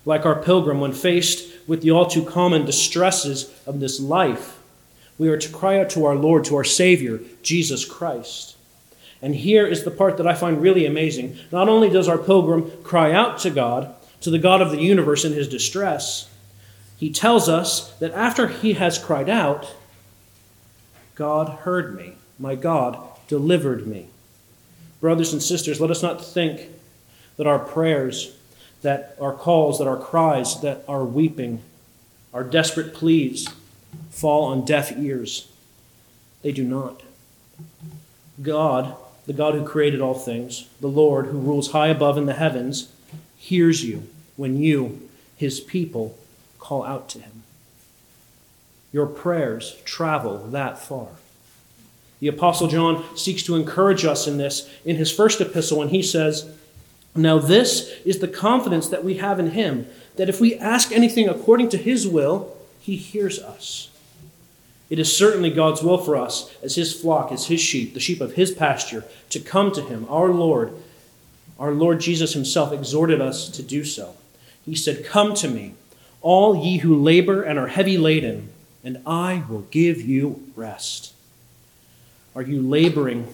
Like 0.05 0.25
our 0.25 0.41
pilgrim, 0.41 0.79
when 0.79 0.93
faced 0.93 1.51
with 1.67 1.81
the 1.81 1.91
all 1.91 2.05
too 2.05 2.23
common 2.23 2.65
distresses 2.65 3.51
of 3.65 3.79
this 3.79 3.99
life, 3.99 4.59
we 5.17 5.27
are 5.29 5.37
to 5.37 5.49
cry 5.49 5.79
out 5.79 5.89
to 5.91 6.05
our 6.05 6.15
Lord, 6.15 6.45
to 6.45 6.55
our 6.55 6.63
Savior, 6.63 7.19
Jesus 7.41 7.83
Christ. 7.83 8.56
And 9.21 9.33
here 9.35 9.65
is 9.65 9.83
the 9.83 9.91
part 9.91 10.17
that 10.17 10.27
I 10.27 10.35
find 10.35 10.61
really 10.61 10.85
amazing. 10.85 11.37
Not 11.51 11.69
only 11.69 11.89
does 11.89 12.07
our 12.07 12.17
pilgrim 12.17 12.71
cry 12.83 13.11
out 13.11 13.39
to 13.39 13.49
God, 13.49 13.95
to 14.21 14.29
the 14.29 14.39
God 14.39 14.61
of 14.61 14.71
the 14.71 14.81
universe 14.81 15.25
in 15.25 15.33
his 15.33 15.47
distress, 15.47 16.29
he 16.97 17.11
tells 17.11 17.47
us 17.47 17.91
that 17.99 18.11
after 18.11 18.47
he 18.47 18.73
has 18.73 18.97
cried 18.97 19.29
out, 19.29 19.75
God 21.15 21.49
heard 21.59 21.95
me. 21.95 22.13
My 22.39 22.55
God 22.55 22.99
delivered 23.27 23.87
me. 23.87 24.07
Brothers 25.01 25.33
and 25.33 25.41
sisters, 25.41 25.79
let 25.79 25.91
us 25.91 26.03
not 26.03 26.23
think 26.23 26.69
that 27.37 27.47
our 27.47 27.59
prayers, 27.59 28.35
that 28.81 29.15
our 29.19 29.33
calls, 29.33 29.79
that 29.79 29.87
our 29.87 29.97
cries, 29.97 30.61
that 30.61 30.83
our 30.87 31.03
weeping, 31.03 31.61
our 32.33 32.43
desperate 32.43 32.93
pleas 32.93 33.47
fall 34.09 34.45
on 34.45 34.65
deaf 34.65 34.91
ears. 34.97 35.51
They 36.41 36.51
do 36.51 36.63
not. 36.63 37.01
God, 38.41 38.95
the 39.27 39.33
God 39.33 39.53
who 39.53 39.63
created 39.63 40.01
all 40.01 40.13
things, 40.13 40.67
the 40.79 40.87
Lord 40.87 41.27
who 41.27 41.37
rules 41.37 41.71
high 41.71 41.89
above 41.89 42.17
in 42.17 42.25
the 42.25 42.33
heavens, 42.33 42.91
hears 43.37 43.83
you 43.83 44.07
when 44.37 44.57
you, 44.57 45.09
his 45.35 45.59
people, 45.59 46.17
call 46.59 46.83
out 46.83 47.09
to 47.09 47.19
him. 47.19 47.43
Your 48.91 49.05
prayers 49.05 49.75
travel 49.83 50.47
that 50.47 50.79
far. 50.79 51.09
The 52.19 52.29
Apostle 52.29 52.67
John 52.67 53.03
seeks 53.15 53.43
to 53.43 53.55
encourage 53.55 54.05
us 54.05 54.27
in 54.27 54.37
this 54.37 54.67
in 54.83 54.95
his 54.95 55.11
first 55.11 55.39
epistle 55.41 55.79
when 55.79 55.89
he 55.89 56.01
says, 56.01 56.49
Now 57.13 57.37
this 57.37 57.91
is 58.05 58.19
the 58.19 58.27
confidence 58.27 58.87
that 58.87 59.03
we 59.03 59.15
have 59.15 59.39
in 59.39 59.51
him, 59.51 59.87
that 60.15 60.29
if 60.29 60.39
we 60.39 60.55
ask 60.55 60.91
anything 60.91 61.27
according 61.27 61.69
to 61.69 61.77
his 61.77 62.07
will, 62.07 62.55
he 62.79 62.95
hears 62.95 63.39
us. 63.39 63.89
It 64.89 64.99
is 64.99 65.15
certainly 65.15 65.49
God's 65.49 65.83
will 65.83 65.97
for 65.97 66.15
us, 66.15 66.53
as 66.63 66.75
his 66.75 66.93
flock, 66.99 67.31
as 67.31 67.47
his 67.47 67.59
sheep, 67.59 67.93
the 67.93 67.99
sheep 67.99 68.21
of 68.21 68.33
his 68.33 68.51
pasture, 68.51 69.03
to 69.29 69.39
come 69.39 69.71
to 69.73 69.81
him, 69.81 70.05
our 70.09 70.29
Lord. 70.29 70.73
Our 71.59 71.71
Lord 71.71 71.99
Jesus 71.99 72.33
himself 72.33 72.71
exhorted 72.71 73.19
us 73.19 73.49
to 73.49 73.63
do 73.63 73.83
so. 73.83 74.15
He 74.65 74.75
said, 74.75 75.05
Come 75.05 75.33
to 75.35 75.49
me, 75.49 75.73
all 76.21 76.55
ye 76.55 76.77
who 76.77 76.95
labor 76.95 77.41
and 77.41 77.59
are 77.59 77.67
heavy 77.67 77.97
laden, 77.97 78.49
and 78.83 79.01
I 79.05 79.43
will 79.49 79.61
give 79.71 80.01
you 80.01 80.43
rest. 80.55 81.13
Are 82.35 82.41
you 82.41 82.61
laboring 82.61 83.27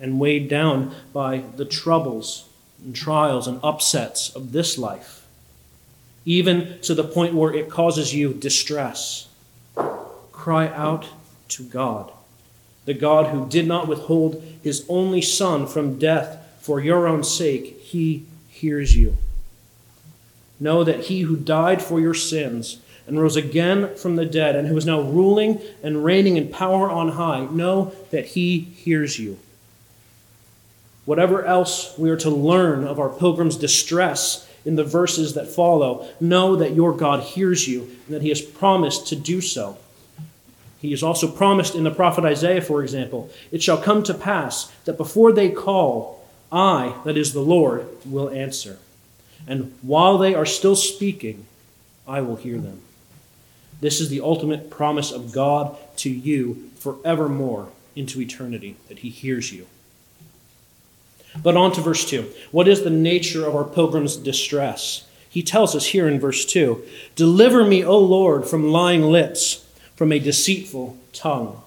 and 0.00 0.20
weighed 0.20 0.48
down 0.48 0.94
by 1.12 1.42
the 1.56 1.64
troubles 1.64 2.48
and 2.84 2.94
trials 2.94 3.48
and 3.48 3.58
upsets 3.62 4.30
of 4.30 4.52
this 4.52 4.78
life, 4.78 5.26
even 6.24 6.78
to 6.82 6.94
the 6.94 7.04
point 7.04 7.34
where 7.34 7.52
it 7.52 7.70
causes 7.70 8.14
you 8.14 8.32
distress? 8.32 9.26
Cry 10.42 10.66
out 10.70 11.06
to 11.50 11.62
God, 11.62 12.10
the 12.84 12.94
God 12.94 13.28
who 13.28 13.48
did 13.48 13.64
not 13.64 13.86
withhold 13.86 14.42
his 14.60 14.84
only 14.88 15.22
Son 15.22 15.68
from 15.68 16.00
death 16.00 16.58
for 16.60 16.80
your 16.80 17.06
own 17.06 17.22
sake. 17.22 17.78
He 17.80 18.24
hears 18.48 18.96
you. 18.96 19.16
Know 20.58 20.82
that 20.82 21.02
he 21.02 21.20
who 21.20 21.36
died 21.36 21.80
for 21.80 22.00
your 22.00 22.12
sins 22.12 22.80
and 23.06 23.22
rose 23.22 23.36
again 23.36 23.94
from 23.94 24.16
the 24.16 24.26
dead, 24.26 24.56
and 24.56 24.66
who 24.66 24.76
is 24.76 24.84
now 24.84 25.00
ruling 25.00 25.60
and 25.80 26.04
reigning 26.04 26.36
in 26.36 26.48
power 26.48 26.90
on 26.90 27.10
high, 27.10 27.46
know 27.52 27.92
that 28.10 28.26
he 28.26 28.58
hears 28.58 29.20
you. 29.20 29.38
Whatever 31.04 31.44
else 31.44 31.96
we 31.96 32.10
are 32.10 32.16
to 32.16 32.30
learn 32.30 32.84
of 32.84 32.98
our 32.98 33.10
pilgrim's 33.10 33.56
distress 33.56 34.50
in 34.64 34.74
the 34.74 34.82
verses 34.82 35.34
that 35.34 35.46
follow, 35.46 36.08
know 36.20 36.56
that 36.56 36.74
your 36.74 36.92
God 36.92 37.22
hears 37.22 37.68
you 37.68 37.82
and 37.82 38.16
that 38.16 38.22
he 38.22 38.30
has 38.30 38.42
promised 38.42 39.06
to 39.06 39.14
do 39.14 39.40
so. 39.40 39.78
He 40.82 40.92
is 40.92 41.04
also 41.04 41.28
promised 41.28 41.76
in 41.76 41.84
the 41.84 41.92
prophet 41.92 42.24
Isaiah, 42.24 42.60
for 42.60 42.82
example, 42.82 43.30
it 43.52 43.62
shall 43.62 43.78
come 43.78 44.02
to 44.02 44.12
pass 44.12 44.64
that 44.84 44.96
before 44.96 45.32
they 45.32 45.48
call, 45.48 46.28
I, 46.50 47.00
that 47.04 47.16
is 47.16 47.32
the 47.32 47.40
Lord, 47.40 47.86
will 48.04 48.28
answer. 48.28 48.78
And 49.46 49.72
while 49.80 50.18
they 50.18 50.34
are 50.34 50.44
still 50.44 50.74
speaking, 50.74 51.46
I 52.06 52.20
will 52.20 52.34
hear 52.34 52.58
them. 52.58 52.80
This 53.80 54.00
is 54.00 54.08
the 54.08 54.20
ultimate 54.20 54.70
promise 54.70 55.12
of 55.12 55.30
God 55.30 55.76
to 55.98 56.10
you 56.10 56.70
forevermore 56.74 57.68
into 57.94 58.20
eternity, 58.20 58.74
that 58.88 59.00
He 59.00 59.08
hears 59.08 59.52
you. 59.52 59.68
But 61.44 61.56
on 61.56 61.70
to 61.72 61.80
verse 61.80 62.04
2. 62.10 62.28
What 62.50 62.66
is 62.66 62.82
the 62.82 62.90
nature 62.90 63.46
of 63.46 63.54
our 63.54 63.64
pilgrim's 63.64 64.16
distress? 64.16 65.06
He 65.28 65.44
tells 65.44 65.76
us 65.76 65.86
here 65.86 66.08
in 66.08 66.18
verse 66.18 66.44
2 66.44 66.84
Deliver 67.14 67.64
me, 67.64 67.84
O 67.84 67.98
Lord, 67.98 68.46
from 68.46 68.72
lying 68.72 69.02
lips, 69.02 69.61
from 69.96 70.12
a 70.12 70.18
deceitful 70.18 70.96
tongue. 71.12 71.62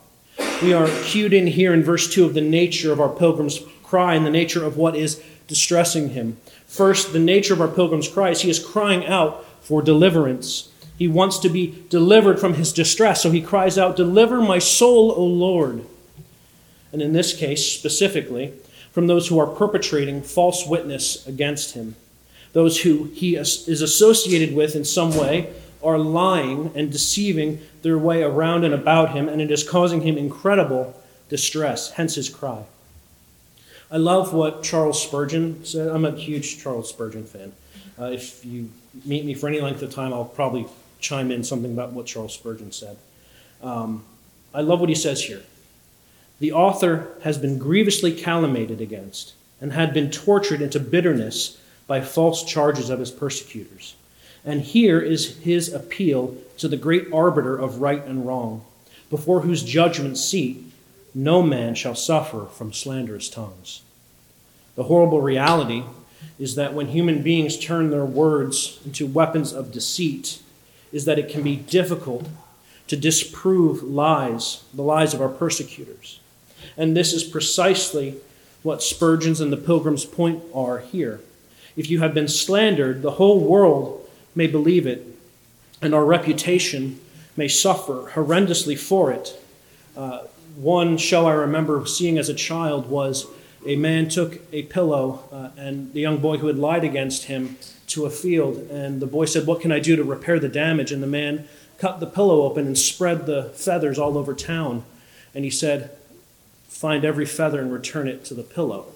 We 0.62 0.74
are 0.74 0.88
cued 1.03 1.34
in 1.34 1.48
here 1.48 1.74
in 1.74 1.84
verse 1.84 2.13
2 2.13 2.25
of 2.25 2.34
the 2.34 2.41
nature 2.41 2.91
of 2.91 3.00
our 3.00 3.10
pilgrim's 3.10 3.62
cry 3.84 4.15
and 4.15 4.25
the 4.25 4.32
nature 4.32 4.65
of 4.65 4.77
what 4.77 4.96
is 4.96 5.22
distressing 5.48 6.10
him. 6.10 6.38
First, 6.65 7.13
the 7.13 7.20
nature 7.20 7.53
of 7.53 7.62
our 7.62 7.67
pilgrim's 7.67 8.08
cry 8.08 8.32
is 8.32 8.41
he 8.41 8.50
is 8.50 8.60
crying 8.60 9.05
out 9.05 9.46
for 9.62 9.82
deliverance. 9.82 10.70
He 10.98 11.08
wants 11.08 11.39
to 11.39 11.50
be 11.50 11.84
delivered 11.89 12.39
from 12.39 12.55
his 12.55 12.72
distress, 12.72 13.24
so 13.24 13.32
he 13.32 13.41
cries 13.41 13.77
out, 13.77 13.96
Deliver 13.96 14.41
my 14.41 14.60
soul, 14.60 15.12
O 15.12 15.24
Lord. 15.24 15.86
And 16.91 17.01
in 17.01 17.13
this 17.13 17.36
case, 17.36 17.65
specifically, 17.65 18.53
from 18.91 19.08
those 19.08 19.27
who 19.27 19.38
are 19.38 19.48
perpetrating 19.48 20.22
false 20.22 20.65
witness 20.65 21.27
against 21.27 21.74
him. 21.74 21.96
Those 22.53 22.82
who 22.82 23.05
he 23.13 23.36
is 23.36 23.82
associated 23.82 24.55
with 24.55 24.74
in 24.74 24.86
some 24.86 25.15
way 25.17 25.53
are 25.86 25.98
lying 25.98 26.72
and 26.75 26.92
deceiving 26.92 27.60
their 27.82 27.98
way 27.98 28.24
around 28.24 28.63
and 28.63 28.74
about 28.74 29.12
him, 29.12 29.30
and 29.30 29.42
it 29.42 29.51
is 29.51 29.68
causing 29.68 30.01
him 30.01 30.18
incredible 30.18 31.00
distress, 31.30 31.92
hence 31.92 32.15
his 32.15 32.30
cry. 32.30 32.63
I 33.92 33.98
love 33.98 34.34
what 34.34 34.63
Charles 34.63 35.01
Spurgeon 35.01 35.63
said. 35.63 35.89
I'm 35.89 36.06
a 36.06 36.12
huge 36.12 36.62
Charles 36.62 36.89
Spurgeon 36.89 37.25
fan. 37.25 37.54
Uh, 38.00 38.06
if 38.06 38.44
you 38.44 38.70
meet 39.06 39.25
me 39.25 39.34
for 39.34 39.48
any 39.48 39.62
length 39.62 39.82
of 39.82 39.94
time, 39.94 40.12
I'll 40.13 40.25
probably 40.25 40.65
chime 41.00 41.32
in 41.32 41.44
something 41.44 41.72
about 41.72 41.94
what 41.94 42.06
Charles 42.06 42.34
Spurgeon 42.34 42.72
said. 42.72 42.98
Um, 43.62 44.04
I 44.54 44.62
love 44.62 44.80
what 44.80 44.89
he 44.89 44.96
says 44.96 45.24
here. 45.24 45.44
The 46.39 46.51
author 46.51 47.10
has 47.24 47.38
been 47.38 47.58
grievously 47.58 48.12
calumniated 48.12 48.82
against 48.82 49.34
and 49.62 49.72
had 49.72 49.94
been 49.94 50.12
tortured 50.12 50.62
into 50.62 50.80
bitterness 50.80 51.62
by 51.88 52.01
false 52.01 52.44
charges 52.44 52.89
of 52.89 53.00
his 53.00 53.12
persecutors. 53.12 53.96
And 54.45 54.61
here 54.61 54.99
is 54.99 55.37
his 55.39 55.73
appeal 55.73 56.35
to 56.57 56.67
the 56.67 56.77
great 56.77 57.11
arbiter 57.11 57.57
of 57.57 57.81
right 57.81 58.05
and 58.05 58.25
wrong, 58.25 58.63
before 59.09 59.41
whose 59.41 59.63
judgment 59.63 60.17
seat 60.17 60.63
no 61.13 61.41
man 61.41 61.75
shall 61.75 61.95
suffer 61.95 62.45
from 62.45 62.73
slanderous 62.73 63.29
tongues. 63.29 63.81
The 64.75 64.83
horrible 64.83 65.21
reality 65.21 65.83
is 66.37 66.55
that 66.55 66.73
when 66.73 66.87
human 66.87 67.21
beings 67.21 67.57
turn 67.57 67.89
their 67.89 68.05
words 68.05 68.79
into 68.85 69.07
weapons 69.07 69.53
of 69.53 69.71
deceit, 69.71 70.41
is 70.91 71.05
that 71.05 71.19
it 71.19 71.29
can 71.29 71.43
be 71.43 71.55
difficult 71.55 72.27
to 72.87 72.97
disprove 72.97 73.81
lies, 73.81 74.63
the 74.73 74.83
lies 74.83 75.13
of 75.13 75.21
our 75.21 75.29
persecutors. 75.29 76.19
And 76.77 76.95
this 76.95 77.13
is 77.13 77.23
precisely 77.23 78.17
what 78.63 78.83
Spurgeon's 78.83 79.41
and 79.41 79.51
the 79.51 79.57
Pilgrim's 79.57 80.05
point 80.05 80.43
are 80.53 80.79
here. 80.79 81.21
If 81.75 81.89
you 81.89 81.99
have 81.99 82.13
been 82.13 82.27
slandered, 82.27 83.01
the 83.01 83.11
whole 83.11 83.39
world 83.39 84.04
may 84.36 84.48
believe 84.48 84.86
it, 84.86 85.08
and 85.82 85.96
our 85.96 86.06
reputation 86.06 87.00
may 87.38 87.48
suffer 87.48 88.12
horrendously 88.13 88.77
for 88.77 89.12
it. 89.12 89.42
Uh, 89.96 90.22
one 90.56 90.98
show 90.98 91.27
I 91.27 91.34
remember 91.34 91.86
seeing 91.86 92.18
as 92.18 92.30
a 92.30 92.34
child 92.34 92.89
was 92.89 93.27
a 93.65 93.75
man 93.75 94.08
took 94.08 94.39
a 94.54 94.63
pillow 94.63 95.24
uh, 95.32 95.60
and 95.60 95.92
the 95.94 96.01
young 96.01 96.18
boy 96.18 96.38
who 96.38 96.48
had 96.48 96.58
lied 96.58 96.84
against 96.84 97.25
him 97.25 97.58
to 97.88 98.06
a 98.06 98.10
field, 98.10 98.58
and 98.70 99.01
the 99.01 99.08
boy 99.08 99.25
said, 99.25 99.48
What 99.48 99.62
can 99.62 99.72
I 99.72 99.80
do 99.80 99.96
to 99.96 100.04
repair 100.04 100.39
the 100.39 100.50
damage? 100.50 100.92
And 100.92 101.01
the 101.01 101.08
man 101.08 101.48
cut 101.77 102.00
the 102.00 102.08
pillow 102.08 102.44
open 102.44 102.65
and 102.65 102.77
spread 102.77 103.25
the 103.25 103.51
feathers 103.56 104.00
all 104.00 104.18
over 104.18 104.34
town. 104.34 104.84
And 105.34 105.44
he 105.44 105.51
said, 105.51 105.92
Find 106.68 107.06
every 107.06 107.25
feather 107.25 107.62
and 107.62 107.72
return 107.72 108.08
it 108.08 108.25
to 108.25 108.34
the 108.34 108.44
pillow. 108.44 108.88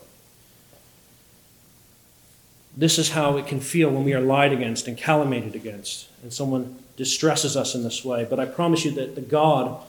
This 2.80 2.98
is 2.98 3.12
how 3.12 3.38
it 3.38 3.46
can 3.46 3.60
feel 3.60 3.90
when 3.90 4.04
we 4.04 4.14
are 4.14 4.22
lied 4.22 4.54
against 4.54 4.88
and 4.88 4.98
calumniated 4.98 5.54
against, 5.54 6.08
and 6.24 6.32
someone 6.34 6.80
distresses 6.96 7.56
us 7.56 7.76
in 7.76 7.84
this 7.84 8.04
way. 8.04 8.26
But 8.28 8.40
I 8.40 8.46
promise 8.46 8.86
you 8.86 8.92
that 8.92 9.16
the 9.16 9.22
God 9.22 9.80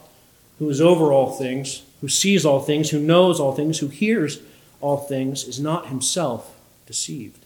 who 0.59 0.69
is 0.69 0.81
over 0.81 1.11
all 1.11 1.31
things, 1.31 1.83
who 2.01 2.07
sees 2.07 2.45
all 2.45 2.59
things, 2.59 2.89
who 2.89 2.99
knows 2.99 3.39
all 3.39 3.55
things, 3.55 3.79
who 3.79 3.87
hears 3.87 4.39
all 4.79 4.97
things, 4.97 5.43
is 5.45 5.59
not 5.59 5.87
himself 5.87 6.55
deceived 6.85 7.41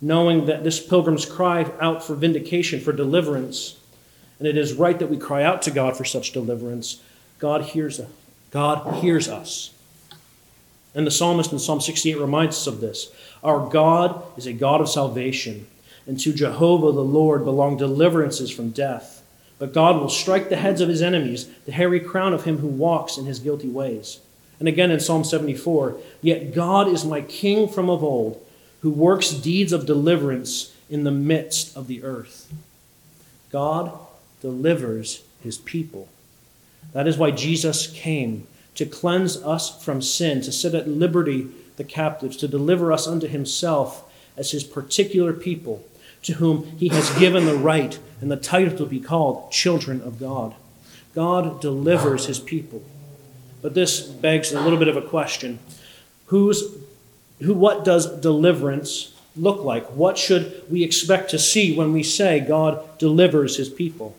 knowing 0.00 0.46
that 0.46 0.64
this 0.64 0.84
pilgrim's 0.84 1.26
cry 1.26 1.70
out 1.80 2.04
for 2.04 2.14
vindication, 2.14 2.80
for 2.80 2.92
deliverance, 2.92 3.76
and 4.38 4.46
it 4.46 4.56
is 4.56 4.74
right 4.74 4.98
that 4.98 5.10
we 5.10 5.16
cry 5.16 5.42
out 5.42 5.62
to 5.62 5.70
God 5.70 5.96
for 5.96 6.04
such 6.04 6.32
deliverance. 6.32 7.02
God 7.38 7.62
hears 7.62 7.98
us. 7.98 8.10
God 8.50 9.02
hears 9.02 9.28
us. 9.28 9.74
And 10.94 11.06
the 11.06 11.10
psalmist 11.10 11.52
in 11.52 11.58
Psalm 11.58 11.80
68 11.80 12.18
reminds 12.18 12.56
us 12.56 12.66
of 12.66 12.80
this. 12.80 13.10
Our 13.42 13.68
God 13.68 14.22
is 14.36 14.46
a 14.46 14.52
God 14.52 14.80
of 14.80 14.88
salvation, 14.88 15.66
and 16.06 16.18
to 16.20 16.32
Jehovah 16.32 16.92
the 16.92 17.00
Lord 17.00 17.44
belong 17.44 17.76
deliverances 17.76 18.50
from 18.50 18.70
death. 18.70 19.22
But 19.58 19.74
God 19.74 20.00
will 20.00 20.08
strike 20.08 20.48
the 20.48 20.56
heads 20.56 20.80
of 20.80 20.88
his 20.88 21.02
enemies, 21.02 21.48
the 21.66 21.72
hairy 21.72 22.00
crown 22.00 22.32
of 22.32 22.44
him 22.44 22.58
who 22.58 22.68
walks 22.68 23.18
in 23.18 23.26
his 23.26 23.40
guilty 23.40 23.68
ways. 23.68 24.20
And 24.58 24.68
again 24.68 24.90
in 24.90 25.00
Psalm 25.00 25.24
74, 25.24 25.96
yet 26.22 26.54
God 26.54 26.88
is 26.88 27.04
my 27.04 27.20
king 27.20 27.68
from 27.68 27.90
of 27.90 28.02
old 28.02 28.44
who 28.82 28.90
works 28.90 29.30
deeds 29.30 29.72
of 29.72 29.86
deliverance 29.86 30.74
in 30.88 31.04
the 31.04 31.10
midst 31.10 31.76
of 31.76 31.86
the 31.86 32.02
earth. 32.02 32.52
God 33.50 33.96
delivers 34.40 35.22
his 35.42 35.58
people. 35.58 36.08
That 36.92 37.06
is 37.06 37.18
why 37.18 37.30
Jesus 37.30 37.88
came 37.88 38.46
to 38.78 38.86
cleanse 38.86 39.36
us 39.38 39.82
from 39.84 40.00
sin, 40.00 40.40
to 40.40 40.52
set 40.52 40.72
at 40.72 40.86
liberty 40.86 41.48
the 41.76 41.82
captives, 41.82 42.36
to 42.36 42.46
deliver 42.46 42.92
us 42.92 43.08
unto 43.08 43.26
himself 43.26 44.08
as 44.36 44.52
his 44.52 44.62
particular 44.62 45.32
people, 45.32 45.84
to 46.22 46.34
whom 46.34 46.64
he 46.78 46.86
has 46.86 47.10
given 47.18 47.44
the 47.44 47.56
right 47.56 47.98
and 48.20 48.30
the 48.30 48.36
title 48.36 48.78
to 48.78 48.86
be 48.86 49.00
called 49.00 49.50
children 49.50 50.00
of 50.00 50.20
God. 50.20 50.54
God 51.12 51.60
delivers 51.60 52.26
his 52.26 52.38
people. 52.38 52.84
But 53.62 53.74
this 53.74 54.00
begs 54.00 54.52
a 54.52 54.60
little 54.60 54.78
bit 54.78 54.86
of 54.86 54.96
a 54.96 55.02
question. 55.02 55.58
Who's, 56.26 56.62
who, 57.42 57.54
what 57.54 57.84
does 57.84 58.20
deliverance 58.20 59.12
look 59.34 59.64
like? 59.64 59.86
What 59.86 60.16
should 60.16 60.62
we 60.70 60.84
expect 60.84 61.30
to 61.30 61.38
see 61.40 61.76
when 61.76 61.92
we 61.92 62.04
say 62.04 62.38
God 62.38 62.96
delivers 62.96 63.56
his 63.56 63.68
people? 63.68 64.14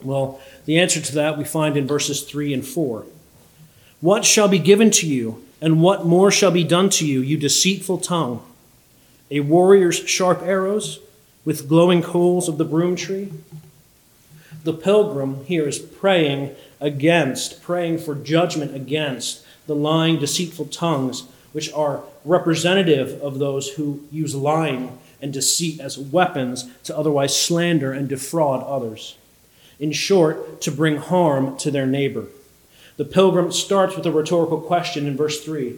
Well, 0.00 0.40
the 0.64 0.78
answer 0.78 1.00
to 1.00 1.14
that 1.16 1.36
we 1.36 1.42
find 1.42 1.76
in 1.76 1.88
verses 1.88 2.22
3 2.22 2.54
and 2.54 2.64
4. 2.64 3.06
What 4.04 4.26
shall 4.26 4.48
be 4.48 4.58
given 4.58 4.90
to 4.90 5.06
you, 5.06 5.42
and 5.62 5.80
what 5.80 6.04
more 6.04 6.30
shall 6.30 6.50
be 6.50 6.62
done 6.62 6.90
to 6.90 7.06
you, 7.06 7.22
you 7.22 7.38
deceitful 7.38 8.00
tongue? 8.00 8.42
A 9.30 9.40
warrior's 9.40 10.06
sharp 10.06 10.42
arrows 10.42 11.00
with 11.46 11.70
glowing 11.70 12.02
coals 12.02 12.46
of 12.46 12.58
the 12.58 12.66
broom 12.66 12.96
tree? 12.96 13.32
The 14.62 14.74
pilgrim 14.74 15.46
here 15.46 15.66
is 15.66 15.78
praying 15.78 16.54
against, 16.82 17.62
praying 17.62 17.96
for 17.96 18.14
judgment 18.14 18.76
against 18.76 19.42
the 19.66 19.74
lying, 19.74 20.18
deceitful 20.18 20.66
tongues, 20.66 21.22
which 21.52 21.72
are 21.72 22.02
representative 22.26 23.18
of 23.22 23.38
those 23.38 23.70
who 23.70 24.02
use 24.12 24.34
lying 24.34 24.98
and 25.22 25.32
deceit 25.32 25.80
as 25.80 25.96
weapons 25.96 26.70
to 26.82 26.94
otherwise 26.94 27.34
slander 27.34 27.94
and 27.94 28.10
defraud 28.10 28.62
others. 28.64 29.16
In 29.80 29.92
short, 29.92 30.60
to 30.60 30.70
bring 30.70 30.98
harm 30.98 31.56
to 31.56 31.70
their 31.70 31.86
neighbor. 31.86 32.26
The 32.96 33.04
pilgrim 33.04 33.50
starts 33.50 33.96
with 33.96 34.06
a 34.06 34.12
rhetorical 34.12 34.60
question 34.60 35.06
in 35.06 35.16
verse 35.16 35.44
3 35.44 35.76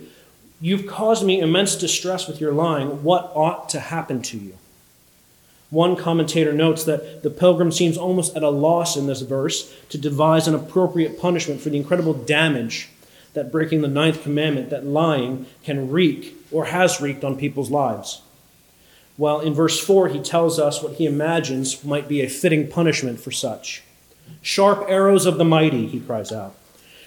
You've 0.61 0.87
caused 0.87 1.25
me 1.25 1.41
immense 1.41 1.77
distress 1.77 2.27
with 2.27 2.41
your 2.41 2.53
lying. 2.53 3.03
What 3.03 3.31
ought 3.35 3.69
to 3.71 3.81
happen 3.81 4.23
to 4.23 4.39
you? 4.39 4.55
One 5.69 5.97
commentator 5.97 6.53
notes 6.53 6.85
that 6.85 7.23
the 7.23 7.31
pilgrim 7.31 7.73
seems 7.73 7.99
almost 7.99 8.37
at 8.37 8.43
a 8.43 8.51
loss 8.51 8.97
in 8.97 9.07
this 9.07 9.21
verse 9.21 9.75
to 9.91 9.99
devise 9.99 10.47
an 10.47 10.55
appropriate 10.55 11.21
punishment 11.21 11.61
for 11.61 11.71
the 11.71 11.77
incredible 11.77 12.15
damage 12.15 12.89
that 13.35 13.53
breaking 13.53 13.83
the 13.83 13.89
ninth 13.89 14.23
commandment, 14.23 14.71
that 14.71 14.87
lying, 14.87 15.47
can 15.63 15.91
wreak 15.91 16.37
or 16.51 16.67
has 16.67 17.01
wreaked 17.01 17.25
on 17.25 17.37
people's 17.37 17.71
lives. 17.71 18.23
While 19.17 19.41
in 19.41 19.55
verse 19.55 19.79
4, 19.79 20.09
he 20.09 20.21
tells 20.21 20.59
us 20.59 20.83
what 20.83 20.95
he 20.95 21.07
imagines 21.07 21.85
might 21.85 22.09
be 22.09 22.23
a 22.23 22.29
fitting 22.29 22.69
punishment 22.69 23.21
for 23.21 23.31
such. 23.31 23.83
Sharp 24.41 24.87
arrows 24.89 25.27
of 25.27 25.37
the 25.37 25.45
mighty, 25.45 25.87
he 25.87 26.01
cries 26.01 26.33
out. 26.33 26.55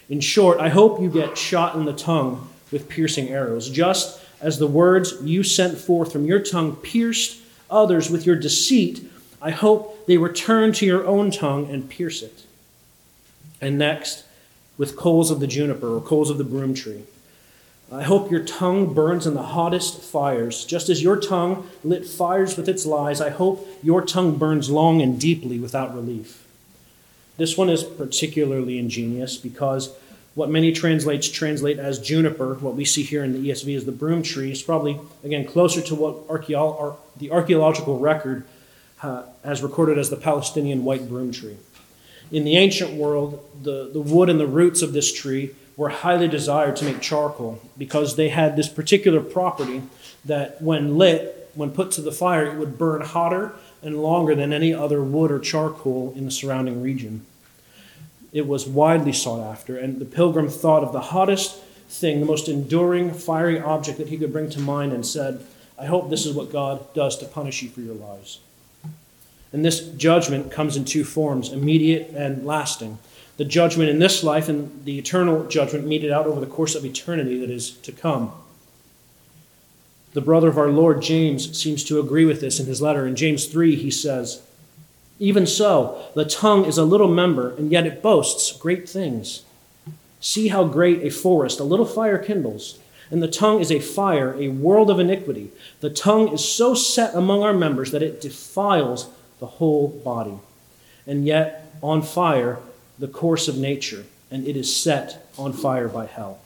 In 0.09 0.19
short, 0.19 0.59
I 0.59 0.69
hope 0.69 0.99
you 0.99 1.09
get 1.09 1.37
shot 1.37 1.75
in 1.75 1.85
the 1.85 1.93
tongue 1.93 2.49
with 2.71 2.89
piercing 2.89 3.29
arrows, 3.29 3.69
just 3.69 4.19
as 4.41 4.57
the 4.57 4.67
words 4.67 5.15
you 5.21 5.43
sent 5.43 5.77
forth 5.77 6.11
from 6.11 6.25
your 6.25 6.39
tongue 6.39 6.75
pierced 6.77 7.39
others 7.69 8.09
with 8.09 8.25
your 8.25 8.35
deceit, 8.35 9.07
I 9.41 9.51
hope 9.51 10.07
they 10.07 10.17
return 10.17 10.73
to 10.73 10.85
your 10.85 11.05
own 11.05 11.29
tongue 11.29 11.69
and 11.69 11.89
pierce 11.89 12.23
it. 12.23 12.43
And 13.61 13.77
next, 13.77 14.23
with 14.77 14.95
coals 14.95 15.29
of 15.29 15.39
the 15.39 15.47
juniper 15.47 15.95
or 15.95 16.01
coals 16.01 16.29
of 16.29 16.37
the 16.37 16.43
broom 16.43 16.73
tree. 16.73 17.03
I 17.91 18.03
hope 18.03 18.31
your 18.31 18.43
tongue 18.43 18.93
burns 18.93 19.27
in 19.27 19.33
the 19.33 19.43
hottest 19.43 20.01
fires. 20.01 20.63
Just 20.63 20.89
as 20.89 21.03
your 21.03 21.17
tongue 21.17 21.67
lit 21.83 22.05
fires 22.05 22.55
with 22.55 22.69
its 22.69 22.85
lies, 22.85 23.19
I 23.19 23.29
hope 23.29 23.67
your 23.83 24.03
tongue 24.03 24.37
burns 24.37 24.69
long 24.69 25.01
and 25.01 25.19
deeply 25.19 25.59
without 25.59 25.93
relief. 25.93 26.45
This 27.39 27.57
one 27.57 27.69
is 27.69 27.85
particularly 27.85 28.77
ingenious 28.77 29.37
because 29.37 29.95
what 30.35 30.49
many 30.49 30.73
translates 30.73 31.29
translate 31.29 31.79
as 31.79 31.97
juniper, 31.97 32.55
what 32.55 32.75
we 32.75 32.83
see 32.83 33.01
here 33.01 33.23
in 33.23 33.31
the 33.31 33.49
ESV 33.49 33.77
as 33.77 33.85
the 33.85 33.93
broom 33.93 34.23
tree, 34.23 34.51
is 34.51 34.61
probably, 34.61 34.99
again, 35.23 35.45
closer 35.45 35.81
to 35.81 35.95
what 35.95 36.27
the 37.17 37.31
archaeological 37.31 37.97
record 37.97 38.43
uh, 39.01 39.23
has 39.45 39.63
recorded 39.63 39.97
as 39.97 40.09
the 40.09 40.17
Palestinian 40.17 40.83
white 40.83 41.07
broom 41.07 41.31
tree. 41.31 41.55
In 42.29 42.43
the 42.43 42.57
ancient 42.57 42.91
world, 42.91 43.41
the, 43.63 43.89
the 43.91 44.01
wood 44.01 44.29
and 44.29 44.37
the 44.39 44.45
roots 44.45 44.81
of 44.81 44.91
this 44.91 45.11
tree 45.13 45.51
were 45.77 45.89
highly 45.89 46.27
desired 46.27 46.75
to 46.75 46.85
make 46.85 46.99
charcoal 46.99 47.61
because 47.77 48.17
they 48.17 48.27
had 48.27 48.57
this 48.57 48.67
particular 48.67 49.21
property 49.21 49.81
that, 50.25 50.61
when 50.61 50.97
lit, 50.97 51.49
when 51.55 51.71
put 51.71 51.91
to 51.91 52.01
the 52.01 52.11
fire, 52.11 52.45
it 52.45 52.57
would 52.57 52.77
burn 52.77 52.99
hotter 53.01 53.53
and 53.81 54.01
longer 54.01 54.35
than 54.35 54.51
any 54.51 54.73
other 54.73 55.01
wood 55.01 55.31
or 55.31 55.39
charcoal 55.39 56.13
in 56.15 56.25
the 56.25 56.31
surrounding 56.31 56.81
region. 56.81 57.25
It 58.31 58.47
was 58.47 58.67
widely 58.67 59.13
sought 59.13 59.43
after, 59.51 59.77
and 59.77 59.99
the 59.99 60.05
pilgrim 60.05 60.49
thought 60.49 60.83
of 60.83 60.93
the 60.93 60.99
hottest 60.99 61.61
thing, 61.89 62.19
the 62.19 62.25
most 62.25 62.47
enduring, 62.47 63.13
fiery 63.13 63.59
object 63.59 63.97
that 63.97 64.09
he 64.09 64.17
could 64.17 64.31
bring 64.31 64.49
to 64.51 64.59
mind, 64.59 64.93
and 64.93 65.05
said, 65.05 65.43
I 65.77 65.85
hope 65.85 66.09
this 66.09 66.25
is 66.25 66.35
what 66.35 66.51
God 66.51 66.93
does 66.93 67.17
to 67.17 67.25
punish 67.25 67.63
you 67.63 67.69
for 67.69 67.81
your 67.81 67.95
lives. 67.95 68.39
And 69.51 69.65
this 69.65 69.79
judgment 69.79 70.51
comes 70.51 70.77
in 70.77 70.85
two 70.85 71.03
forms 71.03 71.51
immediate 71.51 72.09
and 72.09 72.45
lasting. 72.45 72.99
The 73.37 73.45
judgment 73.45 73.89
in 73.89 73.99
this 73.99 74.23
life 74.23 74.49
and 74.49 74.85
the 74.85 74.99
eternal 74.99 75.47
judgment 75.47 75.87
meted 75.87 76.11
out 76.11 76.27
over 76.27 76.39
the 76.39 76.45
course 76.45 76.75
of 76.75 76.85
eternity 76.85 77.39
that 77.39 77.49
is 77.49 77.71
to 77.71 77.91
come. 77.91 78.33
The 80.13 80.21
brother 80.21 80.49
of 80.49 80.57
our 80.57 80.69
Lord, 80.69 81.01
James, 81.01 81.57
seems 81.57 81.83
to 81.85 81.99
agree 81.99 82.25
with 82.25 82.41
this 82.41 82.59
in 82.59 82.65
his 82.65 82.81
letter. 82.81 83.07
In 83.07 83.15
James 83.15 83.45
3, 83.45 83.75
he 83.75 83.89
says, 83.89 84.41
even 85.19 85.45
so, 85.45 86.01
the 86.15 86.23
tongue 86.23 86.65
is 86.65 86.77
a 86.77 86.85
little 86.85 87.09
member, 87.09 87.53
and 87.55 87.71
yet 87.71 87.85
it 87.85 88.01
boasts 88.01 88.53
great 88.53 88.87
things. 88.87 89.43
See 90.21 90.47
how 90.47 90.63
great 90.63 91.03
a 91.03 91.09
forest 91.09 91.59
a 91.59 91.65
little 91.65 91.85
fire 91.85 92.17
kindles. 92.17 92.79
And 93.11 93.21
the 93.21 93.27
tongue 93.27 93.59
is 93.59 93.71
a 93.71 93.79
fire, 93.79 94.33
a 94.35 94.49
world 94.49 94.89
of 94.89 94.99
iniquity. 94.99 95.51
The 95.81 95.89
tongue 95.89 96.29
is 96.29 96.47
so 96.47 96.73
set 96.73 97.15
among 97.15 97.43
our 97.43 97.53
members 97.53 97.91
that 97.91 98.03
it 98.03 98.21
defiles 98.21 99.09
the 99.39 99.47
whole 99.47 99.89
body. 99.89 100.37
And 101.05 101.25
yet, 101.25 101.73
on 101.81 102.01
fire, 102.01 102.59
the 102.97 103.07
course 103.07 103.47
of 103.47 103.57
nature, 103.57 104.05
and 104.29 104.47
it 104.47 104.55
is 104.55 104.73
set 104.73 105.27
on 105.37 105.53
fire 105.53 105.87
by 105.87 106.05
hell. 106.05 106.39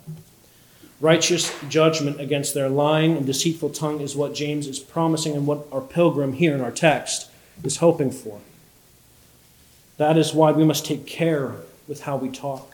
Righteous 1.02 1.54
judgment 1.68 2.22
against 2.22 2.54
their 2.54 2.70
lying 2.70 3.18
and 3.18 3.26
deceitful 3.26 3.72
tongue 3.72 4.00
is 4.00 4.16
what 4.16 4.34
James 4.34 4.68
is 4.68 4.80
promising 4.80 5.36
and 5.36 5.46
what 5.46 5.68
our 5.72 5.82
pilgrim 5.82 6.34
here 6.34 6.56
in 6.56 6.62
our 6.62 6.72
text 6.72 7.30
is 7.64 7.78
hoping 7.78 8.10
for. 8.10 8.40
That 10.04 10.18
is 10.18 10.34
why 10.34 10.52
we 10.52 10.66
must 10.66 10.86
take 10.86 11.06
care 11.06 11.54
with 11.88 12.02
how 12.02 12.18
we 12.18 12.28
talk, 12.28 12.74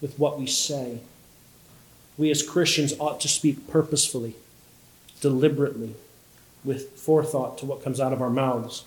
with 0.00 0.16
what 0.16 0.38
we 0.38 0.46
say. 0.46 1.00
We 2.16 2.30
as 2.30 2.48
Christians 2.48 2.94
ought 3.00 3.18
to 3.22 3.28
speak 3.28 3.68
purposefully, 3.68 4.36
deliberately, 5.20 5.96
with 6.62 6.90
forethought 6.90 7.58
to 7.58 7.66
what 7.66 7.82
comes 7.82 7.98
out 7.98 8.12
of 8.12 8.22
our 8.22 8.30
mouths. 8.30 8.84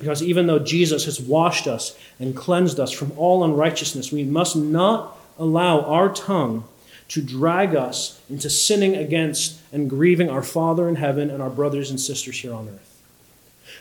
Because 0.00 0.24
even 0.24 0.48
though 0.48 0.58
Jesus 0.58 1.04
has 1.04 1.20
washed 1.20 1.68
us 1.68 1.96
and 2.18 2.34
cleansed 2.34 2.80
us 2.80 2.90
from 2.90 3.12
all 3.16 3.44
unrighteousness, 3.44 4.10
we 4.10 4.24
must 4.24 4.56
not 4.56 5.16
allow 5.38 5.82
our 5.82 6.12
tongue 6.12 6.64
to 7.10 7.22
drag 7.22 7.76
us 7.76 8.20
into 8.28 8.50
sinning 8.50 8.96
against 8.96 9.60
and 9.72 9.88
grieving 9.88 10.30
our 10.30 10.42
Father 10.42 10.88
in 10.88 10.96
heaven 10.96 11.30
and 11.30 11.40
our 11.40 11.48
brothers 11.48 11.90
and 11.90 12.00
sisters 12.00 12.40
here 12.40 12.52
on 12.52 12.68
earth. 12.68 12.93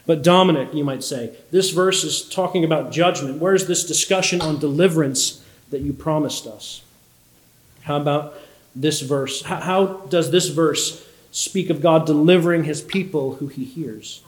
But 0.05 0.23
Dominic, 0.23 0.73
you 0.73 0.83
might 0.83 1.03
say, 1.03 1.35
this 1.51 1.69
verse 1.69 2.03
is 2.03 2.27
talking 2.27 2.63
about 2.63 2.91
judgment. 2.91 3.39
Where's 3.39 3.67
this 3.67 3.85
discussion 3.85 4.41
on 4.41 4.59
deliverance 4.59 5.43
that 5.69 5.81
you 5.81 5.93
promised 5.93 6.45
us? 6.45 6.81
How 7.83 7.97
about 7.97 8.35
this 8.75 9.01
verse? 9.01 9.43
How, 9.43 10.05
does 10.09 10.31
this 10.31 10.49
verse 10.49 11.07
speak 11.31 11.69
of 11.69 11.81
God 11.81 12.05
delivering 12.05 12.63
his 12.63 12.81
people 12.81 13.35
who 13.35 13.47
he 13.47 13.63
hears? 13.63 14.23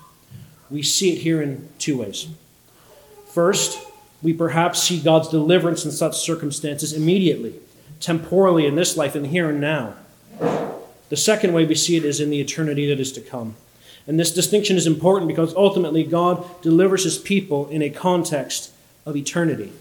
We 0.69 0.82
see 0.82 1.13
it 1.13 1.19
here 1.19 1.41
in 1.41 1.69
two 1.78 1.99
ways. 1.99 2.28
First, 3.28 3.80
we 4.21 4.34
perhaps 4.34 4.82
see 4.82 4.99
God's 4.99 5.30
deliverance 5.30 5.86
in 5.86 5.91
such 5.91 6.17
circumstances 6.17 6.93
immediately, 6.93 7.56
temporally 7.99 8.65
in 8.65 8.75
this 8.75 8.97
life 8.97 9.13
and 9.15 9.28
here 9.28 9.49
and 9.49 9.62
now. 9.62 9.95
The 11.10 11.17
second 11.17 11.54
way 11.54 11.65
we 11.65 11.75
see 11.75 11.97
it 11.97 12.06
is 12.06 12.19
in 12.19 12.30
the 12.30 12.41
eternity 12.41 12.88
that 12.88 12.99
is 12.99 13.12
to 13.13 13.21
come. 13.21 13.56
And 14.08 14.20
this 14.20 14.34
distinction 14.34 14.78
is 14.78 14.86
important 14.86 15.28
because 15.28 15.56
ultimately 15.56 16.04
God 16.04 16.46
delivers 16.62 17.04
his 17.04 17.18
people 17.18 17.68
in 17.70 17.82
a 17.82 17.89
context 17.89 18.72
of 19.06 19.15
eternity. 19.15 19.72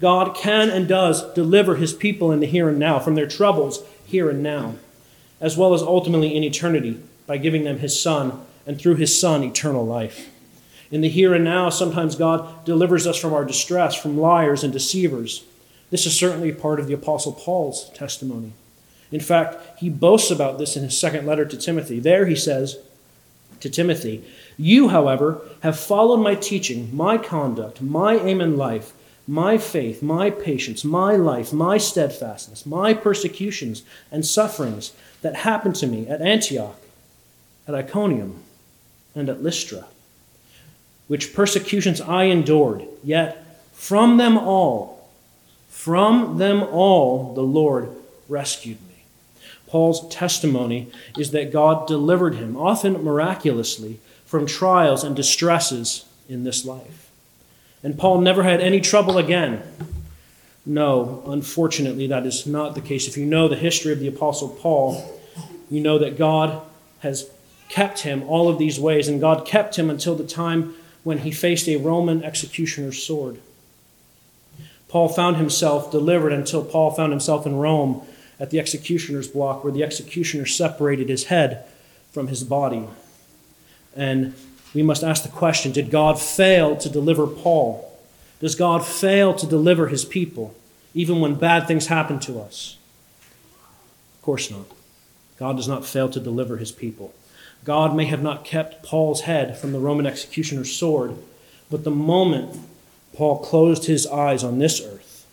God 0.00 0.34
can 0.34 0.70
and 0.70 0.88
does 0.88 1.32
deliver 1.34 1.76
his 1.76 1.92
people 1.92 2.30
in 2.32 2.40
the 2.40 2.46
here 2.46 2.68
and 2.68 2.78
now 2.78 2.98
from 2.98 3.14
their 3.14 3.26
troubles 3.26 3.82
here 4.06 4.30
and 4.30 4.42
now, 4.42 4.76
as 5.40 5.56
well 5.56 5.74
as 5.74 5.82
ultimately 5.82 6.34
in 6.34 6.44
eternity 6.44 7.02
by 7.26 7.36
giving 7.36 7.64
them 7.64 7.78
his 7.78 8.00
Son 8.00 8.44
and 8.66 8.80
through 8.80 8.96
his 8.96 9.18
Son 9.18 9.42
eternal 9.42 9.84
life. 9.84 10.30
In 10.90 11.02
the 11.02 11.08
here 11.08 11.34
and 11.34 11.44
now, 11.44 11.68
sometimes 11.68 12.16
God 12.16 12.64
delivers 12.64 13.06
us 13.06 13.18
from 13.18 13.34
our 13.34 13.44
distress, 13.44 13.94
from 13.94 14.16
liars 14.16 14.64
and 14.64 14.72
deceivers. 14.72 15.44
This 15.90 16.06
is 16.06 16.16
certainly 16.16 16.52
part 16.52 16.80
of 16.80 16.86
the 16.86 16.94
Apostle 16.94 17.32
Paul's 17.32 17.90
testimony. 17.90 18.52
In 19.10 19.20
fact, 19.20 19.78
he 19.78 19.90
boasts 19.90 20.30
about 20.30 20.58
this 20.58 20.76
in 20.76 20.82
his 20.82 20.98
second 20.98 21.26
letter 21.26 21.44
to 21.44 21.56
Timothy. 21.56 21.98
There 21.98 22.26
he 22.26 22.36
says, 22.36 22.78
to 23.60 23.70
Timothy. 23.70 24.24
You, 24.56 24.88
however, 24.88 25.40
have 25.60 25.78
followed 25.78 26.18
my 26.18 26.34
teaching, 26.34 26.94
my 26.94 27.18
conduct, 27.18 27.80
my 27.80 28.16
aim 28.16 28.40
in 28.40 28.56
life, 28.56 28.92
my 29.26 29.58
faith, 29.58 30.02
my 30.02 30.30
patience, 30.30 30.84
my 30.84 31.16
life, 31.16 31.52
my 31.52 31.78
steadfastness, 31.78 32.64
my 32.64 32.94
persecutions 32.94 33.82
and 34.10 34.24
sufferings 34.24 34.92
that 35.22 35.36
happened 35.36 35.74
to 35.76 35.86
me 35.86 36.08
at 36.08 36.22
Antioch, 36.22 36.80
at 37.66 37.74
Iconium, 37.74 38.42
and 39.14 39.28
at 39.28 39.42
Lystra, 39.42 39.84
which 41.08 41.34
persecutions 41.34 42.00
I 42.00 42.24
endured, 42.24 42.84
yet 43.04 43.44
from 43.72 44.16
them 44.16 44.38
all, 44.38 44.98
From 45.68 46.38
them 46.38 46.62
all 46.62 47.34
the 47.34 47.42
Lord 47.42 47.90
rescued 48.28 48.80
me. 48.87 48.87
Paul's 49.68 50.08
testimony 50.08 50.90
is 51.16 51.30
that 51.30 51.52
God 51.52 51.86
delivered 51.86 52.34
him, 52.34 52.56
often 52.56 53.04
miraculously, 53.04 54.00
from 54.24 54.46
trials 54.46 55.04
and 55.04 55.14
distresses 55.14 56.04
in 56.28 56.44
this 56.44 56.64
life. 56.64 57.10
And 57.82 57.98
Paul 57.98 58.20
never 58.20 58.42
had 58.42 58.60
any 58.60 58.80
trouble 58.80 59.18
again. 59.18 59.62
No, 60.66 61.22
unfortunately, 61.26 62.06
that 62.08 62.26
is 62.26 62.46
not 62.46 62.74
the 62.74 62.80
case. 62.80 63.06
If 63.08 63.16
you 63.16 63.24
know 63.24 63.48
the 63.48 63.56
history 63.56 63.92
of 63.92 64.00
the 64.00 64.08
Apostle 64.08 64.48
Paul, 64.48 65.20
you 65.70 65.80
know 65.80 65.98
that 65.98 66.18
God 66.18 66.60
has 67.00 67.30
kept 67.68 68.00
him 68.00 68.22
all 68.24 68.48
of 68.48 68.58
these 68.58 68.80
ways, 68.80 69.08
and 69.08 69.20
God 69.20 69.46
kept 69.46 69.78
him 69.78 69.88
until 69.88 70.14
the 70.14 70.26
time 70.26 70.74
when 71.04 71.18
he 71.18 71.30
faced 71.30 71.68
a 71.68 71.76
Roman 71.76 72.24
executioner's 72.24 73.02
sword. 73.02 73.40
Paul 74.88 75.08
found 75.08 75.36
himself 75.36 75.90
delivered 75.90 76.32
until 76.32 76.64
Paul 76.64 76.90
found 76.90 77.12
himself 77.12 77.46
in 77.46 77.56
Rome 77.56 78.06
at 78.40 78.50
the 78.50 78.60
executioner's 78.60 79.28
block, 79.28 79.64
where 79.64 79.72
the 79.72 79.82
executioner 79.82 80.46
separated 80.46 81.08
his 81.08 81.24
head 81.24 81.64
from 82.12 82.28
his 82.28 82.44
body. 82.44 82.86
And 83.96 84.34
we 84.74 84.82
must 84.82 85.02
ask 85.02 85.22
the 85.22 85.28
question 85.28 85.72
Did 85.72 85.90
God 85.90 86.20
fail 86.20 86.76
to 86.76 86.88
deliver 86.88 87.26
Paul? 87.26 87.84
Does 88.40 88.54
God 88.54 88.86
fail 88.86 89.34
to 89.34 89.46
deliver 89.46 89.88
his 89.88 90.04
people, 90.04 90.54
even 90.94 91.20
when 91.20 91.34
bad 91.34 91.66
things 91.66 91.88
happen 91.88 92.20
to 92.20 92.40
us? 92.40 92.76
Of 94.16 94.22
course 94.22 94.50
not. 94.50 94.66
God 95.38 95.56
does 95.56 95.68
not 95.68 95.84
fail 95.84 96.08
to 96.10 96.20
deliver 96.20 96.56
his 96.56 96.72
people. 96.72 97.14
God 97.64 97.94
may 97.94 98.04
have 98.06 98.22
not 98.22 98.44
kept 98.44 98.84
Paul's 98.84 99.22
head 99.22 99.58
from 99.58 99.72
the 99.72 99.80
Roman 99.80 100.06
executioner's 100.06 100.74
sword, 100.74 101.16
but 101.70 101.84
the 101.84 101.90
moment 101.90 102.58
Paul 103.14 103.38
closed 103.40 103.86
his 103.86 104.06
eyes 104.06 104.44
on 104.44 104.58
this 104.58 104.80
earth, 104.80 105.26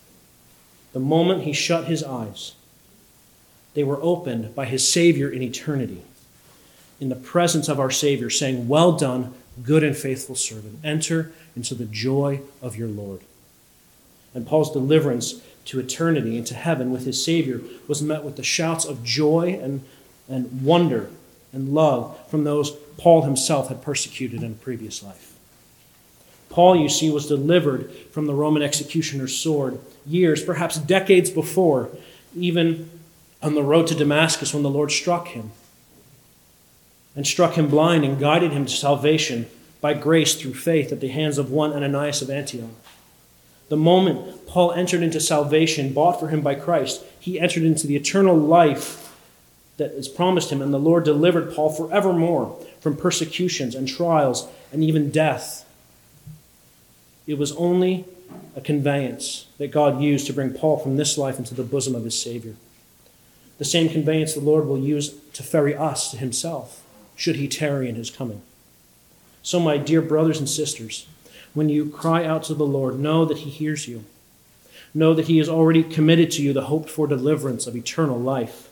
the 0.92 1.00
moment 1.00 1.42
he 1.42 1.52
shut 1.52 1.84
his 1.84 2.02
eyes, 2.02 2.54
they 3.76 3.84
were 3.84 4.02
opened 4.02 4.54
by 4.54 4.64
his 4.64 4.88
Savior 4.88 5.28
in 5.28 5.42
eternity, 5.42 6.00
in 6.98 7.10
the 7.10 7.14
presence 7.14 7.68
of 7.68 7.78
our 7.78 7.90
Savior, 7.90 8.30
saying, 8.30 8.68
Well 8.68 8.92
done, 8.92 9.34
good 9.62 9.84
and 9.84 9.94
faithful 9.94 10.34
servant. 10.34 10.78
Enter 10.82 11.30
into 11.54 11.74
the 11.74 11.84
joy 11.84 12.40
of 12.62 12.74
your 12.74 12.88
Lord. 12.88 13.20
And 14.34 14.46
Paul's 14.46 14.72
deliverance 14.72 15.42
to 15.66 15.78
eternity, 15.78 16.38
into 16.38 16.54
heaven 16.54 16.90
with 16.90 17.04
his 17.04 17.22
Savior, 17.22 17.60
was 17.86 18.00
met 18.00 18.24
with 18.24 18.36
the 18.36 18.42
shouts 18.42 18.86
of 18.86 19.04
joy 19.04 19.60
and, 19.62 19.84
and 20.26 20.64
wonder 20.64 21.10
and 21.52 21.74
love 21.74 22.18
from 22.30 22.44
those 22.44 22.70
Paul 22.96 23.22
himself 23.22 23.68
had 23.68 23.82
persecuted 23.82 24.42
in 24.42 24.52
a 24.52 24.54
previous 24.54 25.02
life. 25.02 25.34
Paul, 26.48 26.76
you 26.76 26.88
see, 26.88 27.10
was 27.10 27.26
delivered 27.26 27.92
from 28.10 28.26
the 28.26 28.32
Roman 28.32 28.62
executioner's 28.62 29.36
sword 29.36 29.78
years, 30.06 30.42
perhaps 30.42 30.78
decades 30.78 31.28
before, 31.28 31.90
even 32.34 32.88
on 33.42 33.54
the 33.54 33.62
road 33.62 33.86
to 33.88 33.94
Damascus 33.94 34.52
when 34.52 34.62
the 34.62 34.70
Lord 34.70 34.90
struck 34.90 35.28
him 35.28 35.52
and 37.14 37.26
struck 37.26 37.54
him 37.54 37.68
blind 37.68 38.04
and 38.04 38.18
guided 38.18 38.52
him 38.52 38.66
to 38.66 38.72
salvation 38.72 39.46
by 39.80 39.94
grace 39.94 40.34
through 40.34 40.54
faith 40.54 40.92
at 40.92 41.00
the 41.00 41.08
hands 41.08 41.38
of 41.38 41.50
one 41.50 41.72
Ananias 41.72 42.22
of 42.22 42.30
Antioch. 42.30 42.70
The 43.68 43.76
moment 43.76 44.46
Paul 44.46 44.72
entered 44.72 45.02
into 45.02 45.20
salvation 45.20 45.92
bought 45.92 46.20
for 46.20 46.28
him 46.28 46.40
by 46.40 46.54
Christ, 46.54 47.04
he 47.18 47.40
entered 47.40 47.64
into 47.64 47.86
the 47.86 47.96
eternal 47.96 48.36
life 48.36 49.02
that 49.76 49.90
is 49.92 50.08
promised 50.08 50.50
him, 50.50 50.62
and 50.62 50.72
the 50.72 50.78
Lord 50.78 51.04
delivered 51.04 51.54
Paul 51.54 51.70
forevermore 51.70 52.58
from 52.80 52.96
persecutions 52.96 53.74
and 53.74 53.86
trials 53.86 54.48
and 54.72 54.82
even 54.82 55.10
death. 55.10 55.64
It 57.26 57.38
was 57.38 57.52
only 57.52 58.04
a 58.54 58.60
conveyance 58.60 59.46
that 59.58 59.70
God 59.70 60.00
used 60.00 60.26
to 60.28 60.32
bring 60.32 60.54
Paul 60.54 60.78
from 60.78 60.96
this 60.96 61.18
life 61.18 61.38
into 61.38 61.54
the 61.54 61.62
bosom 61.62 61.94
of 61.94 62.04
his 62.04 62.20
Savior. 62.20 62.54
The 63.58 63.64
same 63.64 63.88
conveyance 63.88 64.34
the 64.34 64.40
Lord 64.40 64.66
will 64.66 64.78
use 64.78 65.14
to 65.32 65.42
ferry 65.42 65.74
us 65.74 66.10
to 66.10 66.16
himself, 66.16 66.84
should 67.14 67.36
he 67.36 67.48
tarry 67.48 67.88
in 67.88 67.94
his 67.94 68.10
coming. 68.10 68.42
So, 69.42 69.60
my 69.60 69.78
dear 69.78 70.02
brothers 70.02 70.38
and 70.38 70.48
sisters, 70.48 71.06
when 71.54 71.68
you 71.68 71.88
cry 71.88 72.24
out 72.24 72.42
to 72.44 72.54
the 72.54 72.66
Lord, 72.66 72.98
know 72.98 73.24
that 73.24 73.38
he 73.38 73.50
hears 73.50 73.88
you. 73.88 74.04
Know 74.92 75.14
that 75.14 75.26
he 75.26 75.38
has 75.38 75.48
already 75.48 75.82
committed 75.82 76.30
to 76.32 76.42
you 76.42 76.52
the 76.52 76.64
hoped 76.64 76.90
for 76.90 77.06
deliverance 77.06 77.66
of 77.66 77.76
eternal 77.76 78.18
life. 78.18 78.68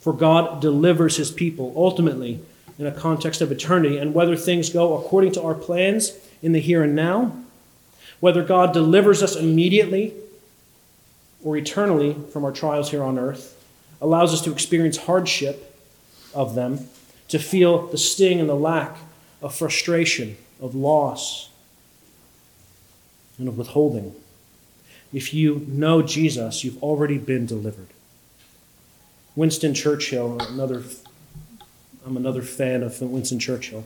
For 0.00 0.12
God 0.12 0.60
delivers 0.60 1.16
his 1.16 1.30
people 1.30 1.72
ultimately 1.76 2.40
in 2.78 2.86
a 2.86 2.92
context 2.92 3.40
of 3.40 3.50
eternity, 3.50 3.98
and 3.98 4.14
whether 4.14 4.36
things 4.36 4.70
go 4.70 4.96
according 4.96 5.32
to 5.32 5.42
our 5.42 5.54
plans 5.54 6.12
in 6.42 6.52
the 6.52 6.60
here 6.60 6.84
and 6.84 6.94
now, 6.94 7.36
whether 8.20 8.44
God 8.44 8.72
delivers 8.72 9.22
us 9.22 9.34
immediately 9.34 10.14
or 11.42 11.56
eternally 11.56 12.16
from 12.32 12.44
our 12.44 12.52
trials 12.52 12.90
here 12.90 13.02
on 13.02 13.18
earth, 13.18 13.57
allows 14.00 14.32
us 14.32 14.40
to 14.42 14.52
experience 14.52 14.96
hardship 14.96 15.76
of 16.34 16.54
them, 16.54 16.88
to 17.28 17.38
feel 17.38 17.86
the 17.88 17.98
sting 17.98 18.40
and 18.40 18.48
the 18.48 18.54
lack 18.54 18.96
of 19.42 19.54
frustration, 19.54 20.36
of 20.60 20.74
loss, 20.74 21.50
and 23.38 23.48
of 23.48 23.58
withholding. 23.58 24.14
If 25.12 25.32
you 25.32 25.64
know 25.68 26.02
Jesus, 26.02 26.64
you've 26.64 26.82
already 26.82 27.18
been 27.18 27.46
delivered. 27.46 27.88
Winston 29.36 29.72
Churchill, 29.72 30.38
another, 30.40 30.82
I'm 32.04 32.16
another 32.16 32.42
fan 32.42 32.82
of 32.82 33.00
Winston 33.00 33.38
Churchill, 33.38 33.84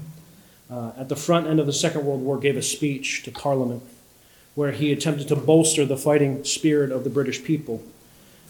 uh, 0.71 0.93
at 0.97 1.09
the 1.09 1.17
front 1.17 1.47
end 1.47 1.61
of 1.61 1.67
the 1.67 1.73
Second 1.73 2.07
World 2.07 2.23
War 2.23 2.39
gave 2.39 2.57
a 2.57 2.63
speech 2.63 3.23
to 3.25 3.31
Parliament 3.31 3.83
where 4.55 4.73
he 4.73 4.93
attempted 4.93 5.29
to 5.29 5.37
bolster 5.37 5.85
the 5.85 5.97
fighting 5.97 6.45
spirit 6.45 6.91
of 6.91 7.05
the 7.05 7.11
British 7.11 7.45
people. 7.45 7.83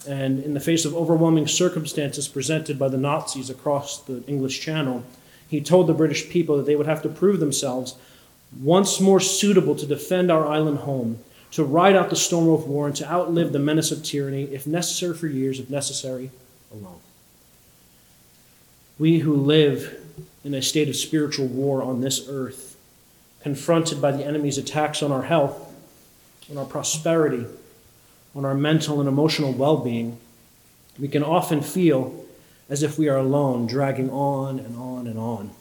And 0.07 0.43
in 0.43 0.53
the 0.53 0.59
face 0.59 0.85
of 0.85 0.95
overwhelming 0.95 1.47
circumstances 1.47 2.27
presented 2.27 2.77
by 2.77 2.89
the 2.89 2.97
Nazis 2.97 3.49
across 3.49 3.99
the 4.01 4.23
English 4.27 4.59
Channel, 4.59 5.03
he 5.47 5.61
told 5.61 5.87
the 5.87 5.93
British 5.93 6.29
people 6.29 6.57
that 6.57 6.65
they 6.65 6.75
would 6.75 6.87
have 6.87 7.01
to 7.03 7.09
prove 7.09 7.39
themselves 7.39 7.95
once 8.61 8.99
more 8.99 9.19
suitable 9.19 9.75
to 9.75 9.85
defend 9.85 10.31
our 10.31 10.47
island 10.47 10.79
home, 10.79 11.19
to 11.51 11.63
ride 11.63 11.95
out 11.95 12.09
the 12.09 12.15
storm 12.15 12.49
of 12.49 12.67
war, 12.67 12.87
and 12.87 12.95
to 12.95 13.09
outlive 13.09 13.51
the 13.51 13.59
menace 13.59 13.91
of 13.91 14.03
tyranny, 14.03 14.43
if 14.45 14.67
necessary 14.67 15.15
for 15.15 15.27
years, 15.27 15.59
if 15.59 15.69
necessary, 15.69 16.31
alone. 16.71 16.99
We 18.99 19.19
who 19.19 19.35
live 19.35 19.99
in 20.43 20.53
a 20.53 20.61
state 20.61 20.89
of 20.89 20.95
spiritual 20.95 21.47
war 21.47 21.81
on 21.81 22.01
this 22.01 22.27
earth, 22.27 22.77
confronted 23.41 24.01
by 24.01 24.11
the 24.11 24.25
enemy's 24.25 24.57
attacks 24.57 25.01
on 25.01 25.11
our 25.11 25.23
health, 25.23 25.73
on 26.49 26.57
our 26.57 26.65
prosperity, 26.65 27.45
on 28.35 28.45
our 28.45 28.55
mental 28.55 28.99
and 28.99 29.07
emotional 29.07 29.51
well 29.51 29.77
being, 29.77 30.17
we 30.99 31.07
can 31.07 31.23
often 31.23 31.61
feel 31.61 32.25
as 32.69 32.83
if 32.83 32.97
we 32.97 33.09
are 33.09 33.17
alone, 33.17 33.67
dragging 33.67 34.09
on 34.09 34.59
and 34.59 34.77
on 34.77 35.07
and 35.07 35.19
on. 35.19 35.51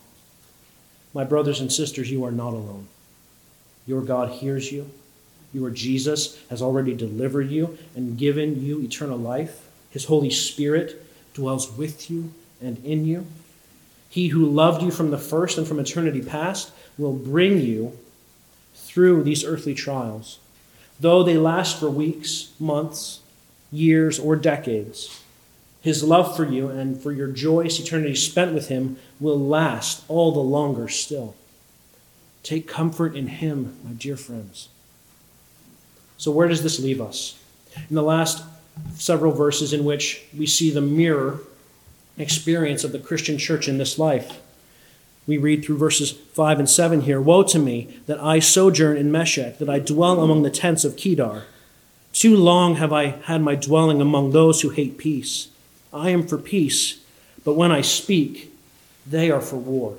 My 1.14 1.24
brothers 1.24 1.60
and 1.60 1.72
sisters, 1.72 2.10
you 2.10 2.24
are 2.24 2.32
not 2.32 2.54
alone. 2.54 2.88
Your 3.86 4.00
God 4.00 4.30
hears 4.30 4.72
you. 4.72 4.90
Your 5.52 5.70
Jesus 5.70 6.40
has 6.48 6.62
already 6.62 6.94
delivered 6.94 7.50
you 7.50 7.76
and 7.94 8.16
given 8.16 8.62
you 8.64 8.80
eternal 8.80 9.18
life. 9.18 9.68
His 9.90 10.06
Holy 10.06 10.30
Spirit 10.30 11.04
dwells 11.34 11.76
with 11.76 12.10
you 12.10 12.32
and 12.60 12.82
in 12.84 13.04
you. 13.04 13.26
He 14.08 14.28
who 14.28 14.46
loved 14.46 14.82
you 14.82 14.90
from 14.90 15.10
the 15.10 15.18
first 15.18 15.58
and 15.58 15.66
from 15.66 15.78
eternity 15.78 16.22
past 16.22 16.72
will 16.96 17.12
bring 17.12 17.58
you 17.58 17.98
through 18.74 19.22
these 19.22 19.44
earthly 19.44 19.74
trials, 19.74 20.38
though 21.02 21.22
they 21.22 21.36
last 21.36 21.78
for 21.78 21.90
weeks, 21.90 22.52
months, 22.58 23.20
years, 23.70 24.18
or 24.18 24.36
decades. 24.36 25.20
His 25.80 26.04
love 26.04 26.36
for 26.36 26.44
you 26.44 26.68
and 26.68 27.00
for 27.00 27.10
your 27.10 27.26
joyous 27.26 27.80
eternity 27.80 28.14
spent 28.14 28.54
with 28.54 28.68
him 28.68 28.96
will 29.18 29.38
last 29.38 30.04
all 30.06 30.30
the 30.30 30.40
longer 30.40 30.88
still. 30.88 31.34
Take 32.44 32.68
comfort 32.68 33.16
in 33.16 33.26
him, 33.26 33.76
my 33.84 33.90
dear 33.92 34.16
friends. 34.16 34.68
So, 36.18 36.30
where 36.30 36.46
does 36.46 36.62
this 36.62 36.78
leave 36.78 37.00
us? 37.00 37.36
In 37.88 37.96
the 37.96 38.02
last 38.02 38.44
several 38.94 39.32
verses, 39.32 39.72
in 39.72 39.84
which 39.84 40.22
we 40.36 40.46
see 40.46 40.70
the 40.70 40.80
mirror 40.80 41.40
experience 42.16 42.84
of 42.84 42.92
the 42.92 42.98
Christian 43.00 43.38
church 43.38 43.68
in 43.68 43.78
this 43.78 43.98
life, 43.98 44.40
we 45.26 45.38
read 45.38 45.64
through 45.64 45.78
verses 45.78 46.10
5 46.10 46.58
and 46.58 46.68
7 46.68 47.02
here 47.02 47.20
Woe 47.20 47.42
to 47.44 47.58
me 47.58 47.96
that 48.06 48.20
I 48.20 48.38
sojourn 48.38 48.96
in 48.96 49.12
Meshech, 49.12 49.58
that 49.58 49.68
I 49.68 49.78
dwell 49.78 50.20
among 50.20 50.42
the 50.42 50.50
tents 50.50 50.84
of 50.84 50.96
Kedar. 50.96 51.44
Too 52.12 52.36
long 52.36 52.76
have 52.76 52.92
I 52.92 53.06
had 53.24 53.40
my 53.40 53.54
dwelling 53.54 54.00
among 54.00 54.30
those 54.30 54.60
who 54.60 54.70
hate 54.70 54.98
peace. 54.98 55.48
I 55.92 56.10
am 56.10 56.26
for 56.26 56.38
peace, 56.38 57.02
but 57.44 57.54
when 57.54 57.70
I 57.70 57.80
speak, 57.80 58.52
they 59.06 59.30
are 59.30 59.40
for 59.40 59.56
war. 59.56 59.96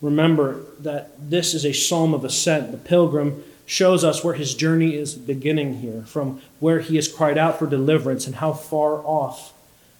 Remember 0.00 0.62
that 0.80 1.30
this 1.30 1.54
is 1.54 1.64
a 1.64 1.72
psalm 1.72 2.12
of 2.12 2.24
ascent. 2.24 2.72
The 2.72 2.78
pilgrim 2.78 3.44
shows 3.64 4.04
us 4.04 4.22
where 4.24 4.34
his 4.34 4.54
journey 4.54 4.94
is 4.94 5.14
beginning 5.14 5.78
here, 5.78 6.02
from 6.02 6.42
where 6.60 6.80
he 6.80 6.96
has 6.96 7.08
cried 7.08 7.38
out 7.38 7.58
for 7.58 7.66
deliverance 7.66 8.26
and 8.26 8.36
how 8.36 8.52
far 8.52 8.96
off 9.04 9.54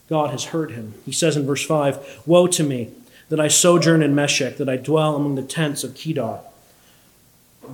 God 0.09 0.31
has 0.31 0.46
heard 0.46 0.72
him. 0.72 0.94
He 1.07 1.12
says 1.12 1.37
in 1.37 1.46
verse 1.46 1.64
5 1.64 2.22
Woe 2.27 2.46
to 2.48 2.62
me 2.62 2.90
that 3.29 3.41
I 3.41 3.49
sojourn 3.49 4.03
in 4.03 4.15
Meshech, 4.15 4.57
that 4.59 4.69
I 4.69 4.77
dwell 4.77 5.17
among 5.17 5.35
the 5.35 5.43
tents 5.43 5.85
of 5.85 5.95
Kedar. 5.95 6.41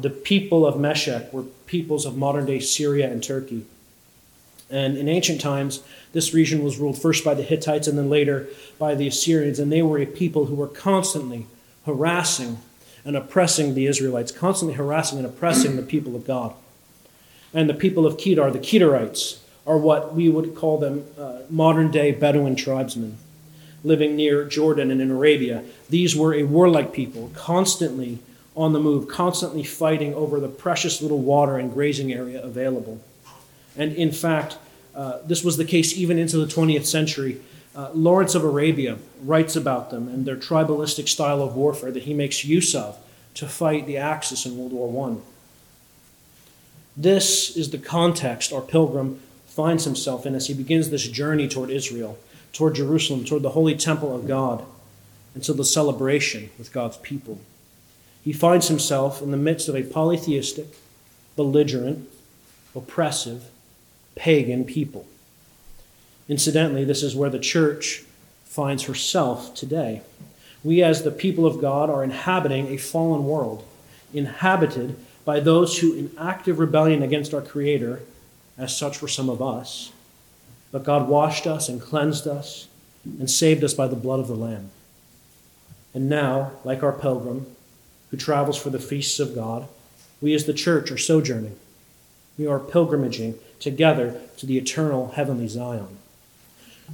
The 0.00 0.10
people 0.10 0.66
of 0.66 0.78
Meshech 0.78 1.32
were 1.32 1.44
peoples 1.66 2.06
of 2.06 2.16
modern 2.16 2.46
day 2.46 2.60
Syria 2.60 3.10
and 3.10 3.22
Turkey. 3.22 3.64
And 4.70 4.98
in 4.98 5.08
ancient 5.08 5.40
times, 5.40 5.82
this 6.12 6.34
region 6.34 6.62
was 6.62 6.78
ruled 6.78 7.00
first 7.00 7.24
by 7.24 7.34
the 7.34 7.42
Hittites 7.42 7.88
and 7.88 7.96
then 7.96 8.10
later 8.10 8.48
by 8.78 8.94
the 8.94 9.06
Assyrians, 9.06 9.58
and 9.58 9.72
they 9.72 9.82
were 9.82 9.98
a 9.98 10.06
people 10.06 10.46
who 10.46 10.54
were 10.54 10.68
constantly 10.68 11.46
harassing 11.86 12.58
and 13.04 13.16
oppressing 13.16 13.74
the 13.74 13.86
Israelites, 13.86 14.30
constantly 14.30 14.76
harassing 14.76 15.18
and 15.18 15.26
oppressing 15.26 15.76
the 15.76 15.82
people 15.82 16.14
of 16.14 16.26
God. 16.26 16.54
And 17.54 17.68
the 17.68 17.74
people 17.74 18.06
of 18.06 18.18
Kedar, 18.18 18.50
the 18.50 18.58
Kedarites, 18.58 19.38
are 19.66 19.78
what 19.78 20.14
we 20.14 20.28
would 20.28 20.54
call 20.54 20.78
them 20.78 21.06
uh, 21.18 21.40
modern 21.48 21.90
day 21.90 22.12
Bedouin 22.12 22.56
tribesmen 22.56 23.16
living 23.84 24.16
near 24.16 24.44
Jordan 24.44 24.90
and 24.90 25.00
in 25.00 25.10
Arabia. 25.10 25.64
These 25.88 26.16
were 26.16 26.34
a 26.34 26.42
warlike 26.42 26.92
people, 26.92 27.30
constantly 27.34 28.18
on 28.56 28.72
the 28.72 28.80
move, 28.80 29.08
constantly 29.08 29.62
fighting 29.62 30.14
over 30.14 30.40
the 30.40 30.48
precious 30.48 31.00
little 31.00 31.20
water 31.20 31.58
and 31.58 31.72
grazing 31.72 32.12
area 32.12 32.42
available. 32.42 33.00
And 33.76 33.92
in 33.92 34.10
fact, 34.10 34.58
uh, 34.94 35.18
this 35.24 35.44
was 35.44 35.56
the 35.56 35.64
case 35.64 35.96
even 35.96 36.18
into 36.18 36.38
the 36.38 36.52
20th 36.52 36.86
century. 36.86 37.40
Uh, 37.76 37.90
Lawrence 37.94 38.34
of 38.34 38.42
Arabia 38.42 38.98
writes 39.22 39.54
about 39.54 39.90
them 39.90 40.08
and 40.08 40.26
their 40.26 40.36
tribalistic 40.36 41.08
style 41.08 41.40
of 41.40 41.54
warfare 41.54 41.92
that 41.92 42.02
he 42.02 42.14
makes 42.14 42.44
use 42.44 42.74
of 42.74 42.98
to 43.34 43.46
fight 43.46 43.86
the 43.86 43.96
Axis 43.96 44.44
in 44.44 44.58
World 44.58 44.72
War 44.72 45.08
I. 45.08 45.16
This 46.96 47.56
is 47.56 47.70
the 47.70 47.78
context 47.78 48.52
our 48.52 48.60
pilgrim 48.60 49.20
finds 49.46 49.84
himself 49.84 50.26
in 50.26 50.34
as 50.34 50.48
he 50.48 50.54
begins 50.54 50.90
this 50.90 51.06
journey 51.06 51.46
toward 51.46 51.70
Israel, 51.70 52.18
toward 52.52 52.74
Jerusalem, 52.74 53.24
toward 53.24 53.42
the 53.42 53.50
holy 53.50 53.76
temple 53.76 54.14
of 54.14 54.26
God, 54.26 54.64
and 55.34 55.42
to 55.44 55.52
the 55.52 55.64
celebration 55.64 56.50
with 56.58 56.72
God's 56.72 56.96
people. 56.98 57.38
He 58.24 58.32
finds 58.32 58.68
himself 58.68 59.22
in 59.22 59.30
the 59.30 59.36
midst 59.36 59.68
of 59.68 59.76
a 59.76 59.82
polytheistic, 59.82 60.66
belligerent, 61.36 62.08
oppressive, 62.74 63.44
pagan 64.14 64.64
people. 64.64 65.06
Incidentally, 66.28 66.84
this 66.84 67.02
is 67.02 67.16
where 67.16 67.30
the 67.30 67.38
church 67.38 68.04
finds 68.44 68.84
herself 68.84 69.54
today. 69.54 70.02
We, 70.64 70.82
as 70.82 71.02
the 71.02 71.10
people 71.10 71.46
of 71.46 71.60
God, 71.60 71.88
are 71.88 72.02
inhabiting 72.02 72.68
a 72.68 72.76
fallen 72.76 73.24
world, 73.24 73.64
inhabited 74.12 74.96
by 75.24 75.40
those 75.40 75.78
who, 75.78 75.94
in 75.94 76.10
active 76.18 76.58
rebellion 76.58 77.02
against 77.02 77.32
our 77.32 77.40
Creator, 77.40 78.00
as 78.56 78.76
such 78.76 79.00
were 79.00 79.08
some 79.08 79.30
of 79.30 79.40
us, 79.40 79.92
but 80.70 80.84
God 80.84 81.08
washed 81.08 81.46
us 81.46 81.68
and 81.68 81.80
cleansed 81.80 82.26
us 82.26 82.68
and 83.04 83.30
saved 83.30 83.64
us 83.64 83.74
by 83.74 83.86
the 83.86 83.96
blood 83.96 84.20
of 84.20 84.28
the 84.28 84.34
Lamb. 84.34 84.70
And 85.94 86.08
now, 86.08 86.52
like 86.64 86.82
our 86.82 86.92
pilgrim 86.92 87.46
who 88.10 88.16
travels 88.16 88.56
for 88.56 88.70
the 88.70 88.78
feasts 88.78 89.18
of 89.18 89.34
God, 89.34 89.68
we 90.20 90.34
as 90.34 90.44
the 90.44 90.54
church 90.54 90.90
are 90.90 90.98
sojourning. 90.98 91.56
We 92.38 92.46
are 92.46 92.60
pilgrimaging 92.60 93.34
together 93.60 94.20
to 94.36 94.46
the 94.46 94.58
eternal 94.58 95.12
heavenly 95.12 95.48
Zion. 95.48 95.98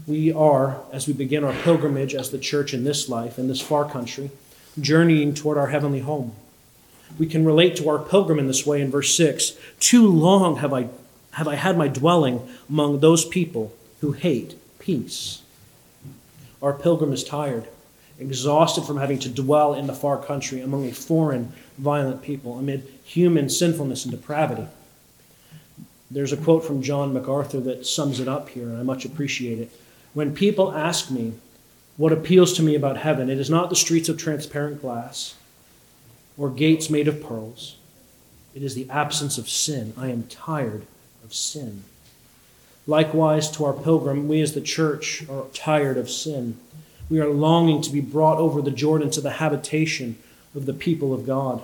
We 0.07 0.33
are, 0.33 0.81
as 0.93 1.07
we 1.07 1.13
begin 1.13 1.45
our 1.45 1.53
pilgrimage 1.53 2.15
as 2.15 2.31
the 2.31 2.39
church 2.39 2.75
in 2.75 2.85
this 2.85 3.09
life, 3.09 3.39
in 3.39 3.49
this 3.49 3.61
far 3.61 3.89
country, 3.89 4.31
journeying 4.81 5.35
toward 5.35 5.57
our 5.57 5.69
heavenly 5.69 6.01
home. 6.01 6.33
We 7.19 7.27
can 7.27 7.45
relate 7.45 7.77
to 7.77 7.89
our 7.89 7.99
pilgrim 7.99 8.39
in 8.39 8.47
this 8.47 8.67
way 8.67 8.81
in 8.81 8.91
verse 8.91 9.15
6 9.15 9.57
Too 9.79 10.07
long 10.09 10.57
have 10.57 10.73
I, 10.73 10.89
have 11.35 11.49
I 11.49 11.57
had 11.57 11.77
my 11.77 11.89
dwelling 11.89 12.49
among 12.69 13.01
those 13.01 13.25
people 13.25 13.73
who 14.01 14.13
hate 14.13 14.55
peace. 14.79 15.43
Our 16.63 16.73
pilgrim 16.73 17.13
is 17.13 17.25
tired, 17.25 17.67
exhausted 18.19 18.85
from 18.85 18.99
having 18.99 19.19
to 19.21 19.29
dwell 19.29 19.75
in 19.75 19.87
the 19.87 19.95
far 19.95 20.17
country 20.17 20.61
among 20.61 20.89
a 20.89 20.93
foreign, 20.93 21.53
violent 21.77 22.23
people 22.23 22.59
amid 22.59 22.87
human 23.05 23.49
sinfulness 23.49 24.05
and 24.05 24.13
depravity. 24.13 24.69
There's 26.11 26.33
a 26.33 26.37
quote 26.37 26.65
from 26.65 26.83
John 26.83 27.13
MacArthur 27.13 27.61
that 27.61 27.87
sums 27.87 28.21
it 28.21 28.29
up 28.29 28.51
here, 28.51 28.69
and 28.69 28.79
I 28.79 28.83
much 28.83 29.05
appreciate 29.05 29.59
it. 29.59 29.73
When 30.13 30.35
people 30.35 30.73
ask 30.73 31.11
me 31.11 31.33
what 31.97 32.13
appeals 32.13 32.53
to 32.55 32.63
me 32.63 32.77
about 32.77 32.99
heaven, 32.99 33.29
it 33.29 33.39
is 33.39 33.51
not 33.51 33.71
the 33.71 33.77
streets 33.77 34.09
of 34.09 34.19
transparent 34.19 34.81
glass 34.81 35.35
or 36.39 36.51
gates 36.51 36.89
made 36.89 37.09
of 37.09 37.23
pearls. 37.23 37.77
It 38.55 38.63
is 38.63 38.77
the 38.77 38.89
absence 38.89 39.39
of 39.39 39.49
sin. 39.49 39.93
I 39.97 40.11
am 40.11 40.25
tired 40.25 40.87
of 41.25 41.35
sin. 41.35 41.85
Likewise, 42.87 43.51
to 43.53 43.65
our 43.65 43.73
pilgrim, 43.73 44.29
we 44.29 44.43
as 44.43 44.53
the 44.53 44.61
church 44.61 45.27
are 45.29 45.47
tired 45.55 45.97
of 45.97 46.11
sin. 46.11 46.59
We 47.09 47.19
are 47.21 47.31
longing 47.31 47.81
to 47.83 47.91
be 47.91 48.01
brought 48.01 48.39
over 48.39 48.61
the 48.61 48.71
Jordan 48.71 49.11
to 49.13 49.21
the 49.21 49.33
habitation 49.33 50.19
of 50.55 50.67
the 50.67 50.75
people 50.75 51.15
of 51.15 51.27
God, 51.27 51.63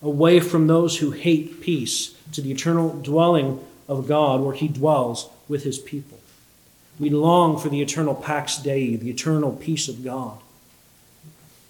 away 0.00 0.38
from 0.38 0.66
those 0.66 0.98
who 0.98 1.10
hate 1.10 1.60
peace 1.60 2.16
to 2.32 2.40
the 2.40 2.52
eternal 2.52 2.90
dwelling 3.00 3.64
of 3.88 4.06
God 4.06 4.40
where 4.40 4.54
he 4.54 4.68
dwells 4.68 5.28
with 5.48 5.64
his 5.64 5.78
people. 5.78 6.20
We 7.00 7.10
long 7.10 7.58
for 7.58 7.68
the 7.68 7.82
eternal 7.82 8.14
Pax 8.14 8.58
Dei, 8.58 8.96
the 8.96 9.10
eternal 9.10 9.52
peace 9.52 9.88
of 9.88 10.04
God. 10.04 10.38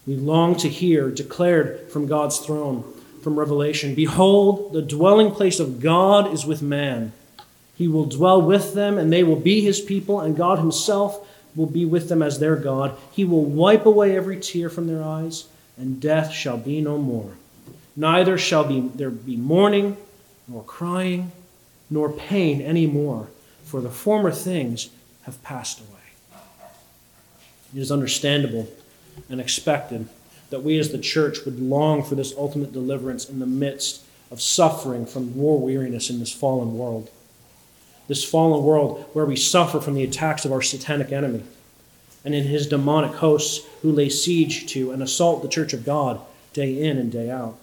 We 0.06 0.16
long 0.16 0.56
to 0.56 0.68
hear 0.68 1.10
declared 1.10 1.90
from 1.90 2.06
God's 2.06 2.38
throne, 2.38 2.91
from 3.22 3.38
Revelation 3.38 3.94
Behold, 3.94 4.72
the 4.72 4.82
dwelling 4.82 5.30
place 5.30 5.60
of 5.60 5.80
God 5.80 6.32
is 6.32 6.44
with 6.44 6.62
man. 6.62 7.12
He 7.76 7.88
will 7.88 8.04
dwell 8.04 8.40
with 8.40 8.74
them, 8.74 8.98
and 8.98 9.12
they 9.12 9.22
will 9.22 9.36
be 9.36 9.60
his 9.60 9.80
people, 9.80 10.20
and 10.20 10.36
God 10.36 10.58
himself 10.58 11.26
will 11.54 11.66
be 11.66 11.84
with 11.84 12.08
them 12.08 12.22
as 12.22 12.38
their 12.38 12.56
God. 12.56 12.96
He 13.12 13.24
will 13.24 13.44
wipe 13.44 13.86
away 13.86 14.16
every 14.16 14.38
tear 14.38 14.68
from 14.68 14.86
their 14.86 15.02
eyes, 15.02 15.46
and 15.76 16.00
death 16.00 16.32
shall 16.32 16.58
be 16.58 16.80
no 16.80 16.98
more. 16.98 17.32
Neither 17.96 18.38
shall 18.38 18.64
be, 18.64 18.80
there 18.80 19.10
be 19.10 19.36
mourning, 19.36 19.96
nor 20.48 20.62
crying, 20.62 21.32
nor 21.90 22.10
pain 22.10 22.60
any 22.60 22.86
more, 22.86 23.28
for 23.64 23.80
the 23.80 23.90
former 23.90 24.30
things 24.30 24.88
have 25.22 25.42
passed 25.42 25.80
away. 25.80 25.88
It 27.74 27.80
is 27.80 27.92
understandable 27.92 28.68
and 29.28 29.40
expected 29.40 30.08
that 30.52 30.62
we 30.62 30.78
as 30.78 30.92
the 30.92 30.98
church 30.98 31.46
would 31.46 31.58
long 31.58 32.04
for 32.04 32.14
this 32.14 32.34
ultimate 32.36 32.74
deliverance 32.74 33.26
in 33.26 33.38
the 33.38 33.46
midst 33.46 34.02
of 34.30 34.38
suffering 34.38 35.06
from 35.06 35.34
war 35.34 35.58
weariness 35.58 36.10
in 36.10 36.20
this 36.20 36.30
fallen 36.30 36.76
world. 36.76 37.08
This 38.06 38.22
fallen 38.22 38.62
world 38.62 39.08
where 39.14 39.24
we 39.24 39.34
suffer 39.34 39.80
from 39.80 39.94
the 39.94 40.04
attacks 40.04 40.44
of 40.44 40.52
our 40.52 40.60
satanic 40.60 41.10
enemy 41.10 41.42
and 42.22 42.34
in 42.34 42.44
his 42.44 42.66
demonic 42.66 43.12
hosts 43.12 43.66
who 43.80 43.90
lay 43.90 44.10
siege 44.10 44.66
to 44.66 44.90
and 44.90 45.02
assault 45.02 45.40
the 45.40 45.48
church 45.48 45.72
of 45.72 45.86
God 45.86 46.20
day 46.52 46.82
in 46.84 46.98
and 46.98 47.10
day 47.10 47.30
out. 47.30 47.58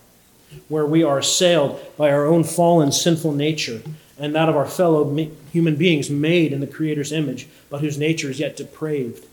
Where 0.68 0.88
we 0.88 1.04
are 1.04 1.20
assailed 1.20 1.80
by 1.96 2.12
our 2.12 2.26
own 2.26 2.44
fallen 2.44 2.92
sinful 2.92 3.34
nature 3.34 3.84
and 4.18 4.34
that 4.34 4.50
of 4.50 4.58
our 4.58 4.66
fellow 4.66 5.16
human 5.52 5.76
beings 5.76 6.10
made 6.10 6.52
in 6.52 6.60
the 6.60 6.66
Creator's 6.66 7.12
image, 7.12 7.48
but 7.70 7.82
whose 7.82 8.00
nature 8.00 8.32
is 8.32 8.40
yet 8.40 8.58
depraved 8.58 9.28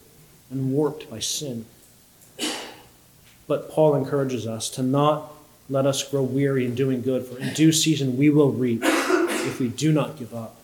and 0.50 0.72
warped 0.72 1.10
by 1.10 1.20
sin. 1.20 1.64
But 3.46 3.70
Paul 3.70 3.94
encourages 3.94 4.46
us 4.46 4.68
to 4.70 4.82
not 4.82 5.32
let 5.68 5.86
us 5.86 6.08
grow 6.08 6.22
weary 6.22 6.64
in 6.64 6.74
doing 6.74 7.02
good, 7.02 7.26
for 7.26 7.38
in 7.38 7.52
due 7.54 7.72
season 7.72 8.16
we 8.16 8.30
will 8.30 8.52
reap 8.52 8.80
if 8.82 9.60
we 9.60 9.68
do 9.68 9.92
not 9.92 10.18
give 10.18 10.34
up. 10.34 10.56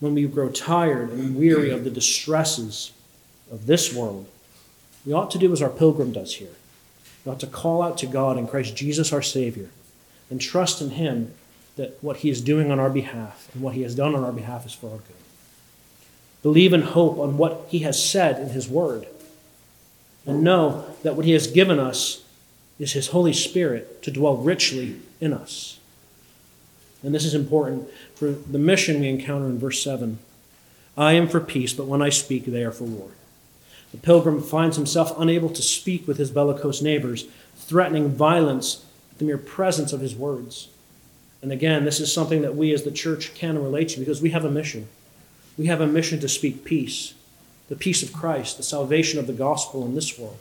When 0.00 0.14
we 0.14 0.26
grow 0.26 0.48
tired 0.50 1.10
and 1.10 1.36
weary 1.36 1.70
of 1.70 1.84
the 1.84 1.90
distresses 1.90 2.92
of 3.50 3.66
this 3.66 3.92
world, 3.92 4.26
we 5.04 5.12
ought 5.12 5.30
to 5.32 5.38
do 5.38 5.52
as 5.52 5.62
our 5.62 5.70
pilgrim 5.70 6.12
does 6.12 6.36
here. 6.36 6.54
We 7.24 7.32
ought 7.32 7.40
to 7.40 7.46
call 7.46 7.82
out 7.82 7.98
to 7.98 8.06
God 8.06 8.38
in 8.38 8.46
Christ 8.46 8.76
Jesus 8.76 9.12
our 9.12 9.22
Savior 9.22 9.70
and 10.30 10.40
trust 10.40 10.80
in 10.80 10.90
Him 10.90 11.34
that 11.76 11.98
what 12.02 12.18
He 12.18 12.30
is 12.30 12.40
doing 12.40 12.70
on 12.70 12.78
our 12.78 12.90
behalf 12.90 13.48
and 13.52 13.62
what 13.62 13.74
He 13.74 13.82
has 13.82 13.94
done 13.94 14.14
on 14.14 14.24
our 14.24 14.32
behalf 14.32 14.66
is 14.66 14.72
for 14.74 14.90
our 14.90 14.98
good. 14.98 15.16
Believe 16.42 16.72
and 16.72 16.84
hope 16.84 17.18
on 17.18 17.36
what 17.38 17.66
He 17.68 17.80
has 17.80 18.02
said 18.02 18.40
in 18.40 18.50
His 18.50 18.68
Word. 18.68 19.06
And 20.28 20.44
know 20.44 20.84
that 21.02 21.16
what 21.16 21.24
He 21.24 21.32
has 21.32 21.46
given 21.46 21.78
us 21.80 22.22
is 22.78 22.92
His 22.92 23.08
Holy 23.08 23.32
Spirit 23.32 24.02
to 24.02 24.10
dwell 24.10 24.36
richly 24.36 25.00
in 25.20 25.32
us. 25.32 25.80
And 27.02 27.14
this 27.14 27.24
is 27.24 27.34
important 27.34 27.88
for 28.14 28.30
the 28.30 28.58
mission 28.58 29.00
we 29.00 29.08
encounter 29.08 29.46
in 29.46 29.58
verse 29.58 29.82
7. 29.82 30.18
I 30.96 31.14
am 31.14 31.28
for 31.28 31.40
peace, 31.40 31.72
but 31.72 31.86
when 31.86 32.02
I 32.02 32.10
speak, 32.10 32.44
they 32.44 32.62
are 32.62 32.72
for 32.72 32.84
war. 32.84 33.08
The 33.92 33.98
pilgrim 33.98 34.42
finds 34.42 34.76
himself 34.76 35.18
unable 35.18 35.48
to 35.48 35.62
speak 35.62 36.06
with 36.06 36.18
his 36.18 36.30
bellicose 36.30 36.82
neighbors, 36.82 37.24
threatening 37.56 38.10
violence 38.10 38.84
at 39.12 39.18
the 39.18 39.24
mere 39.24 39.38
presence 39.38 39.92
of 39.92 40.00
his 40.00 40.14
words. 40.14 40.68
And 41.40 41.52
again, 41.52 41.84
this 41.84 42.00
is 42.00 42.12
something 42.12 42.42
that 42.42 42.56
we 42.56 42.74
as 42.74 42.82
the 42.82 42.90
church 42.90 43.34
can 43.34 43.62
relate 43.62 43.90
to 43.90 44.00
because 44.00 44.20
we 44.20 44.30
have 44.30 44.44
a 44.44 44.50
mission. 44.50 44.88
We 45.56 45.66
have 45.66 45.80
a 45.80 45.86
mission 45.86 46.20
to 46.20 46.28
speak 46.28 46.64
peace, 46.64 47.14
the 47.68 47.76
peace 47.76 48.02
of 48.02 48.12
Christ, 48.12 48.56
the 48.56 48.62
salvation 48.62 49.18
of 49.18 49.26
the 49.26 49.32
gospel 49.32 49.84
in 49.84 49.94
this 49.94 50.18
world. 50.18 50.38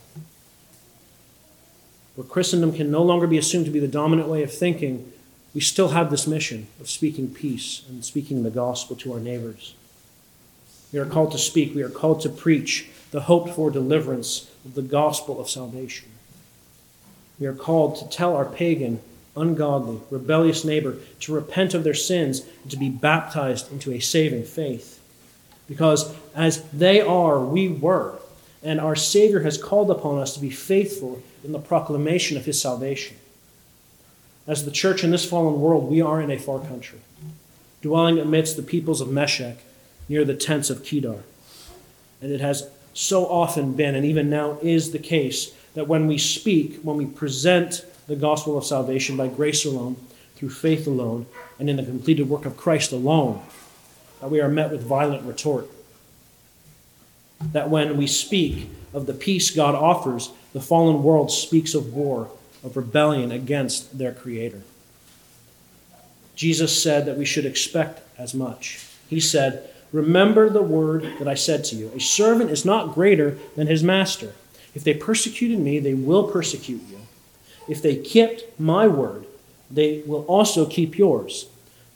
Where 2.15 2.27
Christendom 2.27 2.73
can 2.73 2.89
no 2.89 3.03
longer 3.03 3.27
be 3.27 3.37
assumed 3.37 3.65
to 3.65 3.71
be 3.71 3.79
the 3.79 3.87
dominant 3.87 4.27
way 4.27 4.43
of 4.43 4.51
thinking, 4.53 5.11
we 5.53 5.61
still 5.61 5.89
have 5.89 6.09
this 6.09 6.27
mission 6.27 6.67
of 6.79 6.89
speaking 6.89 7.33
peace 7.33 7.83
and 7.89 8.03
speaking 8.03 8.43
the 8.43 8.49
gospel 8.49 8.95
to 8.97 9.13
our 9.13 9.19
neighbors. 9.19 9.75
We 10.91 10.99
are 10.99 11.05
called 11.05 11.31
to 11.33 11.37
speak, 11.37 11.75
we 11.75 11.83
are 11.83 11.89
called 11.89 12.21
to 12.21 12.29
preach 12.29 12.89
the 13.11 13.21
hoped 13.21 13.51
for 13.51 13.69
deliverance 13.69 14.49
of 14.65 14.75
the 14.75 14.81
gospel 14.81 15.39
of 15.39 15.49
salvation. 15.49 16.09
We 17.39 17.45
are 17.45 17.53
called 17.53 17.97
to 17.97 18.09
tell 18.09 18.35
our 18.35 18.45
pagan 18.45 19.01
ungodly, 19.35 19.99
rebellious 20.09 20.65
neighbor 20.65 20.97
to 21.19 21.33
repent 21.33 21.73
of 21.73 21.83
their 21.83 21.93
sins 21.93 22.45
and 22.63 22.71
to 22.71 22.77
be 22.77 22.89
baptized 22.89 23.71
into 23.71 23.91
a 23.91 23.99
saving 23.99 24.43
faith. 24.43 24.96
Because 25.67 26.15
as 26.35 26.63
they 26.71 27.01
are, 27.01 27.39
we 27.39 27.67
were, 27.67 28.19
and 28.63 28.79
our 28.79 28.95
Savior 28.95 29.41
has 29.41 29.57
called 29.57 29.91
upon 29.91 30.19
us 30.19 30.33
to 30.33 30.39
be 30.39 30.49
faithful 30.49 31.21
in 31.43 31.51
the 31.51 31.59
proclamation 31.59 32.37
of 32.37 32.45
his 32.45 32.61
salvation. 32.61 33.17
As 34.47 34.63
the 34.63 34.71
church 34.71 35.03
in 35.03 35.11
this 35.11 35.29
fallen 35.29 35.59
world, 35.59 35.89
we 35.89 36.01
are 36.01 36.21
in 36.21 36.31
a 36.31 36.39
far 36.39 36.59
country, 36.59 36.99
dwelling 37.81 38.17
amidst 38.17 38.55
the 38.55 38.63
peoples 38.63 39.01
of 39.01 39.09
Meshech 39.09 39.57
near 40.07 40.23
the 40.23 40.35
tents 40.35 40.69
of 40.69 40.83
Kedar. 40.83 41.23
And 42.21 42.31
it 42.31 42.39
has 42.39 42.69
so 42.93 43.25
often 43.27 43.73
been, 43.73 43.93
and 43.93 44.05
even 44.05 44.29
now 44.29 44.57
is 44.61 44.91
the 44.91 44.99
case, 44.99 45.53
that 45.75 45.87
when 45.87 46.07
we 46.07 46.17
speak, 46.17 46.79
when 46.81 46.97
we 46.97 47.05
present 47.05 47.85
the 48.07 48.15
gospel 48.15 48.57
of 48.57 48.65
salvation 48.65 49.17
by 49.17 49.27
grace 49.27 49.65
alone, 49.65 49.97
through 50.35 50.49
faith 50.49 50.87
alone, 50.87 51.25
and 51.59 51.69
in 51.69 51.75
the 51.75 51.83
completed 51.83 52.29
work 52.29 52.45
of 52.45 52.57
Christ 52.57 52.91
alone, 52.91 53.41
we 54.21 54.41
are 54.41 54.49
met 54.49 54.71
with 54.71 54.83
violent 54.83 55.23
retort. 55.23 55.67
That 57.51 57.69
when 57.69 57.97
we 57.97 58.07
speak 58.07 58.69
of 58.93 59.05
the 59.05 59.13
peace 59.13 59.51
God 59.51 59.75
offers, 59.75 60.31
the 60.53 60.61
fallen 60.61 61.03
world 61.03 61.31
speaks 61.31 61.73
of 61.73 61.93
war, 61.93 62.29
of 62.63 62.75
rebellion 62.75 63.31
against 63.31 63.97
their 63.97 64.11
Creator. 64.11 64.61
Jesus 66.35 66.81
said 66.81 67.05
that 67.05 67.17
we 67.17 67.25
should 67.25 67.45
expect 67.45 68.01
as 68.17 68.33
much. 68.33 68.85
He 69.07 69.19
said, 69.19 69.69
Remember 69.91 70.49
the 70.49 70.61
word 70.61 71.03
that 71.19 71.27
I 71.27 71.35
said 71.35 71.63
to 71.65 71.75
you. 71.75 71.91
A 71.95 71.99
servant 71.99 72.51
is 72.51 72.65
not 72.65 72.93
greater 72.93 73.37
than 73.55 73.67
his 73.67 73.83
master. 73.83 74.33
If 74.75 74.83
they 74.83 74.93
persecuted 74.93 75.59
me, 75.59 75.79
they 75.79 75.93
will 75.93 76.29
persecute 76.29 76.81
you. 76.89 76.99
If 77.67 77.81
they 77.81 77.95
kept 77.95 78.59
my 78.59 78.87
word, 78.87 79.25
they 79.71 80.03
will 80.05 80.23
also 80.25 80.65
keep 80.65 80.97
yours. 80.97 81.47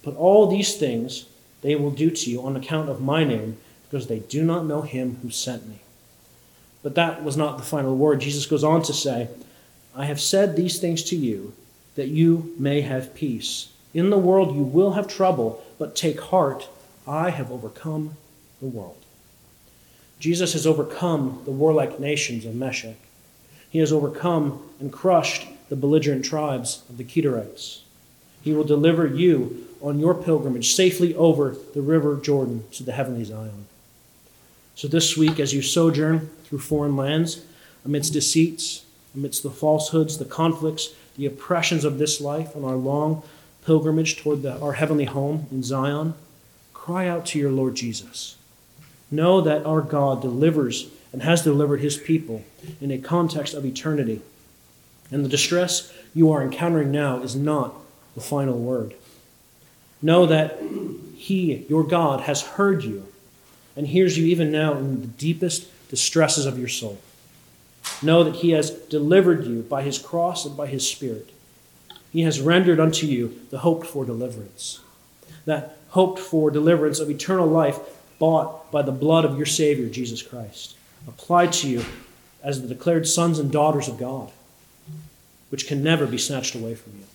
But 0.04 0.16
all 0.16 0.48
these 0.48 0.78
things 0.78 1.26
they 1.62 1.76
will 1.76 1.92
do 1.92 2.10
to 2.10 2.30
you 2.30 2.42
on 2.42 2.56
account 2.56 2.90
of 2.90 3.02
my 3.02 3.24
name, 3.24 3.58
because 3.84 4.08
they 4.08 4.20
do 4.20 4.44
not 4.44 4.66
know 4.66 4.82
him 4.82 5.18
who 5.22 5.30
sent 5.30 5.68
me. 5.68 5.82
But 6.84 6.96
that 6.96 7.24
was 7.24 7.38
not 7.38 7.58
the 7.58 7.64
final 7.64 7.96
word. 7.96 8.22
Jesus 8.22 8.46
goes 8.46 8.64
on 8.64 8.82
to 8.84 8.94
say, 8.94 9.30
I 9.96 10.06
have 10.06 10.22
said 10.22 10.56
these 10.56 10.80
things 10.80 11.04
to 11.04 11.16
you, 11.16 11.54
that 11.96 12.08
you 12.08 12.56
may 12.58 12.82
have 12.82 13.14
peace. 13.14 13.72
In 13.94 14.10
the 14.10 14.18
world 14.18 14.56
you 14.56 14.64
will 14.64 14.94
have 14.94 15.08
trouble, 15.08 15.64
but 15.78 15.96
take 15.96 16.22
heart, 16.22 16.70
I 17.06 17.30
have 17.30 17.52
overcome 17.52 18.16
the 18.62 18.68
world. 18.68 18.98
Jesus 20.20 20.54
has 20.54 20.66
overcome 20.66 21.42
the 21.46 21.52
warlike 21.52 22.00
nations 22.00 22.46
of 22.46 22.56
Meshech. 22.56 22.96
He 23.70 23.80
has 23.80 23.92
overcome 23.92 24.62
and 24.80 24.94
crushed 24.94 25.48
the 25.70 25.76
belligerent 25.76 26.24
tribes 26.24 26.84
of 26.90 26.98
the 26.98 27.04
Kedarites. 27.04 27.82
He 28.42 28.54
will 28.54 28.64
deliver 28.64 29.06
you 29.06 29.68
on 29.82 30.00
your 30.00 30.14
pilgrimage 30.14 30.74
safely 30.74 31.16
over 31.16 31.56
the 31.74 31.82
river 31.82 32.18
Jordan 32.18 32.64
to 32.74 32.84
the 32.84 32.92
heavenly 32.92 33.24
Zion. 33.24 33.66
So, 34.76 34.88
this 34.88 35.18
week, 35.18 35.40
as 35.40 35.54
you 35.54 35.62
sojourn 35.62 36.30
through 36.46 36.60
foreign 36.60 36.96
lands, 36.96 37.44
amidst 37.86 38.14
deceits, 38.14 38.86
amidst 39.14 39.44
the 39.44 39.50
falsehoods, 39.50 40.18
the 40.18 40.26
conflicts, 40.26 40.94
the 41.18 41.26
oppressions 41.26 41.84
of 41.84 41.98
this 41.98 42.22
life, 42.22 42.56
on 42.56 42.64
our 42.64 42.76
long 42.76 43.24
pilgrimage 43.66 44.18
toward 44.18 44.42
the, 44.42 44.60
our 44.60 44.74
heavenly 44.74 45.06
home 45.06 45.48
in 45.52 45.64
Zion, 45.64 46.14
cry 46.74 47.08
out 47.08 47.26
to 47.28 47.40
your 47.40 47.52
Lord 47.52 47.76
Jesus. 47.76 48.38
Know 49.10 49.42
that 49.42 49.66
our 49.66 49.82
God 49.82 50.22
delivers 50.22 50.90
and 51.12 51.22
has 51.22 51.44
delivered 51.44 51.82
his 51.82 51.98
people 51.98 52.44
in 52.80 52.92
a 52.92 52.98
context 52.98 53.54
of 53.54 53.66
eternity. 53.66 54.22
And 55.12 55.26
the 55.26 55.30
distress 55.30 55.94
you 56.14 56.32
are 56.32 56.42
encountering 56.42 56.92
now 56.92 57.22
is 57.22 57.36
not 57.36 57.76
the 58.16 58.22
final 58.22 58.58
word. 58.58 58.96
Know 60.02 60.26
that 60.26 60.60
he, 61.16 61.66
your 61.70 61.84
God, 61.84 62.22
has 62.22 62.42
heard 62.42 62.84
you 62.84 63.06
and 63.76 63.88
hears 63.88 64.18
you 64.18 64.26
even 64.26 64.52
now 64.52 64.74
in 64.74 65.02
the 65.02 65.08
deepest 65.08 65.68
distresses 65.90 66.46
of 66.46 66.58
your 66.58 66.68
soul. 66.68 67.00
Know 68.02 68.24
that 68.24 68.36
he 68.36 68.52
has 68.52 68.72
delivered 68.72 69.46
you 69.46 69.62
by 69.62 69.84
his 69.84 70.00
cross 70.00 70.46
and 70.46 70.58
by 70.58 70.68
his 70.68 70.88
Spirit. 70.88 71.30
He 72.12 72.22
has 72.22 72.42
rendered 72.42 72.80
unto 72.80 73.06
you 73.06 73.40
the 73.50 73.60
hoped 73.60 73.88
for 73.88 74.06
deliverance. 74.06 74.80
That 75.46 75.78
hoped 75.90 76.20
for 76.20 76.52
deliverance 76.52 77.00
of 77.00 77.10
eternal 77.10 77.48
life 77.48 77.80
bought 78.20 78.72
by 78.72 78.82
the 78.82 78.92
blood 78.92 79.26
of 79.26 79.38
your 79.38 79.46
Savior, 79.46 79.88
Jesus 79.90 80.22
Christ, 80.22 80.76
applied 81.08 81.54
to 81.54 81.68
you 81.68 81.86
as 82.44 82.62
the 82.62 82.68
declared 82.68 83.08
sons 83.08 83.40
and 83.40 83.52
daughters 83.52 83.88
of 83.88 83.98
God, 83.98 84.32
which 85.50 85.68
can 85.68 85.84
never 85.84 86.06
be 86.06 86.18
snatched 86.18 86.56
away 86.56 86.76
from 86.76 86.94
you. 86.94 87.06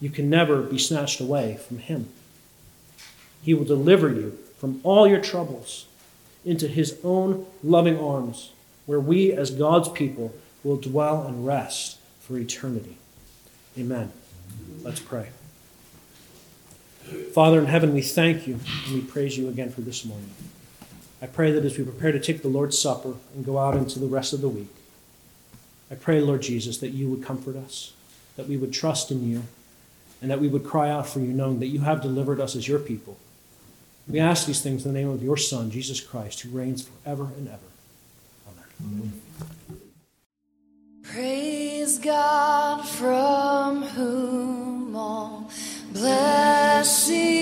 You 0.00 0.10
can 0.10 0.30
never 0.30 0.62
be 0.62 0.78
snatched 0.78 1.20
away 1.20 1.56
from 1.56 1.78
Him. 1.78 2.08
He 3.42 3.54
will 3.54 3.64
deliver 3.64 4.08
you 4.08 4.38
from 4.58 4.80
all 4.82 5.06
your 5.06 5.20
troubles 5.20 5.86
into 6.44 6.68
His 6.68 6.98
own 7.04 7.46
loving 7.62 7.98
arms, 7.98 8.52
where 8.86 9.00
we, 9.00 9.32
as 9.32 9.50
God's 9.50 9.88
people, 9.90 10.34
will 10.64 10.76
dwell 10.76 11.26
and 11.26 11.46
rest 11.46 11.98
for 12.20 12.38
eternity. 12.38 12.96
Amen. 13.78 14.12
Let's 14.82 15.00
pray. 15.00 15.28
Father 17.32 17.58
in 17.58 17.66
heaven, 17.66 17.92
we 17.94 18.02
thank 18.02 18.46
you 18.46 18.60
and 18.86 18.94
we 18.94 19.00
praise 19.00 19.36
you 19.36 19.48
again 19.48 19.70
for 19.70 19.80
this 19.80 20.04
morning. 20.04 20.30
I 21.22 21.26
pray 21.26 21.52
that 21.52 21.64
as 21.64 21.76
we 21.76 21.84
prepare 21.84 22.12
to 22.12 22.20
take 22.20 22.42
the 22.42 22.48
Lord's 22.48 22.78
Supper 22.78 23.14
and 23.34 23.44
go 23.44 23.58
out 23.58 23.76
into 23.76 23.98
the 23.98 24.06
rest 24.06 24.32
of 24.32 24.40
the 24.40 24.48
week, 24.48 24.74
I 25.90 25.94
pray, 25.96 26.20
Lord 26.20 26.42
Jesus, 26.42 26.78
that 26.78 26.90
you 26.90 27.08
would 27.08 27.24
comfort 27.24 27.56
us, 27.56 27.92
that 28.36 28.48
we 28.48 28.56
would 28.56 28.72
trust 28.72 29.10
in 29.10 29.28
you, 29.28 29.42
and 30.20 30.30
that 30.30 30.40
we 30.40 30.48
would 30.48 30.64
cry 30.64 30.90
out 30.90 31.08
for 31.08 31.20
you, 31.20 31.32
knowing 31.32 31.60
that 31.60 31.66
you 31.66 31.80
have 31.80 32.02
delivered 32.02 32.40
us 32.40 32.54
as 32.56 32.66
your 32.68 32.78
people. 32.78 33.16
We 34.08 34.18
ask 34.18 34.46
these 34.46 34.60
things 34.60 34.84
in 34.84 34.92
the 34.92 34.98
name 34.98 35.08
of 35.08 35.22
your 35.22 35.36
Son, 35.36 35.70
Jesus 35.70 36.00
Christ, 36.00 36.40
who 36.40 36.50
reigns 36.50 36.82
forever 36.82 37.24
and 37.36 37.48
ever. 37.48 37.58
Amen. 38.82 39.12
Praise 41.02 41.98
God 41.98 42.86
from 42.86 43.82
whom 43.82 44.96
all 44.96 45.50
blessings 45.92 47.39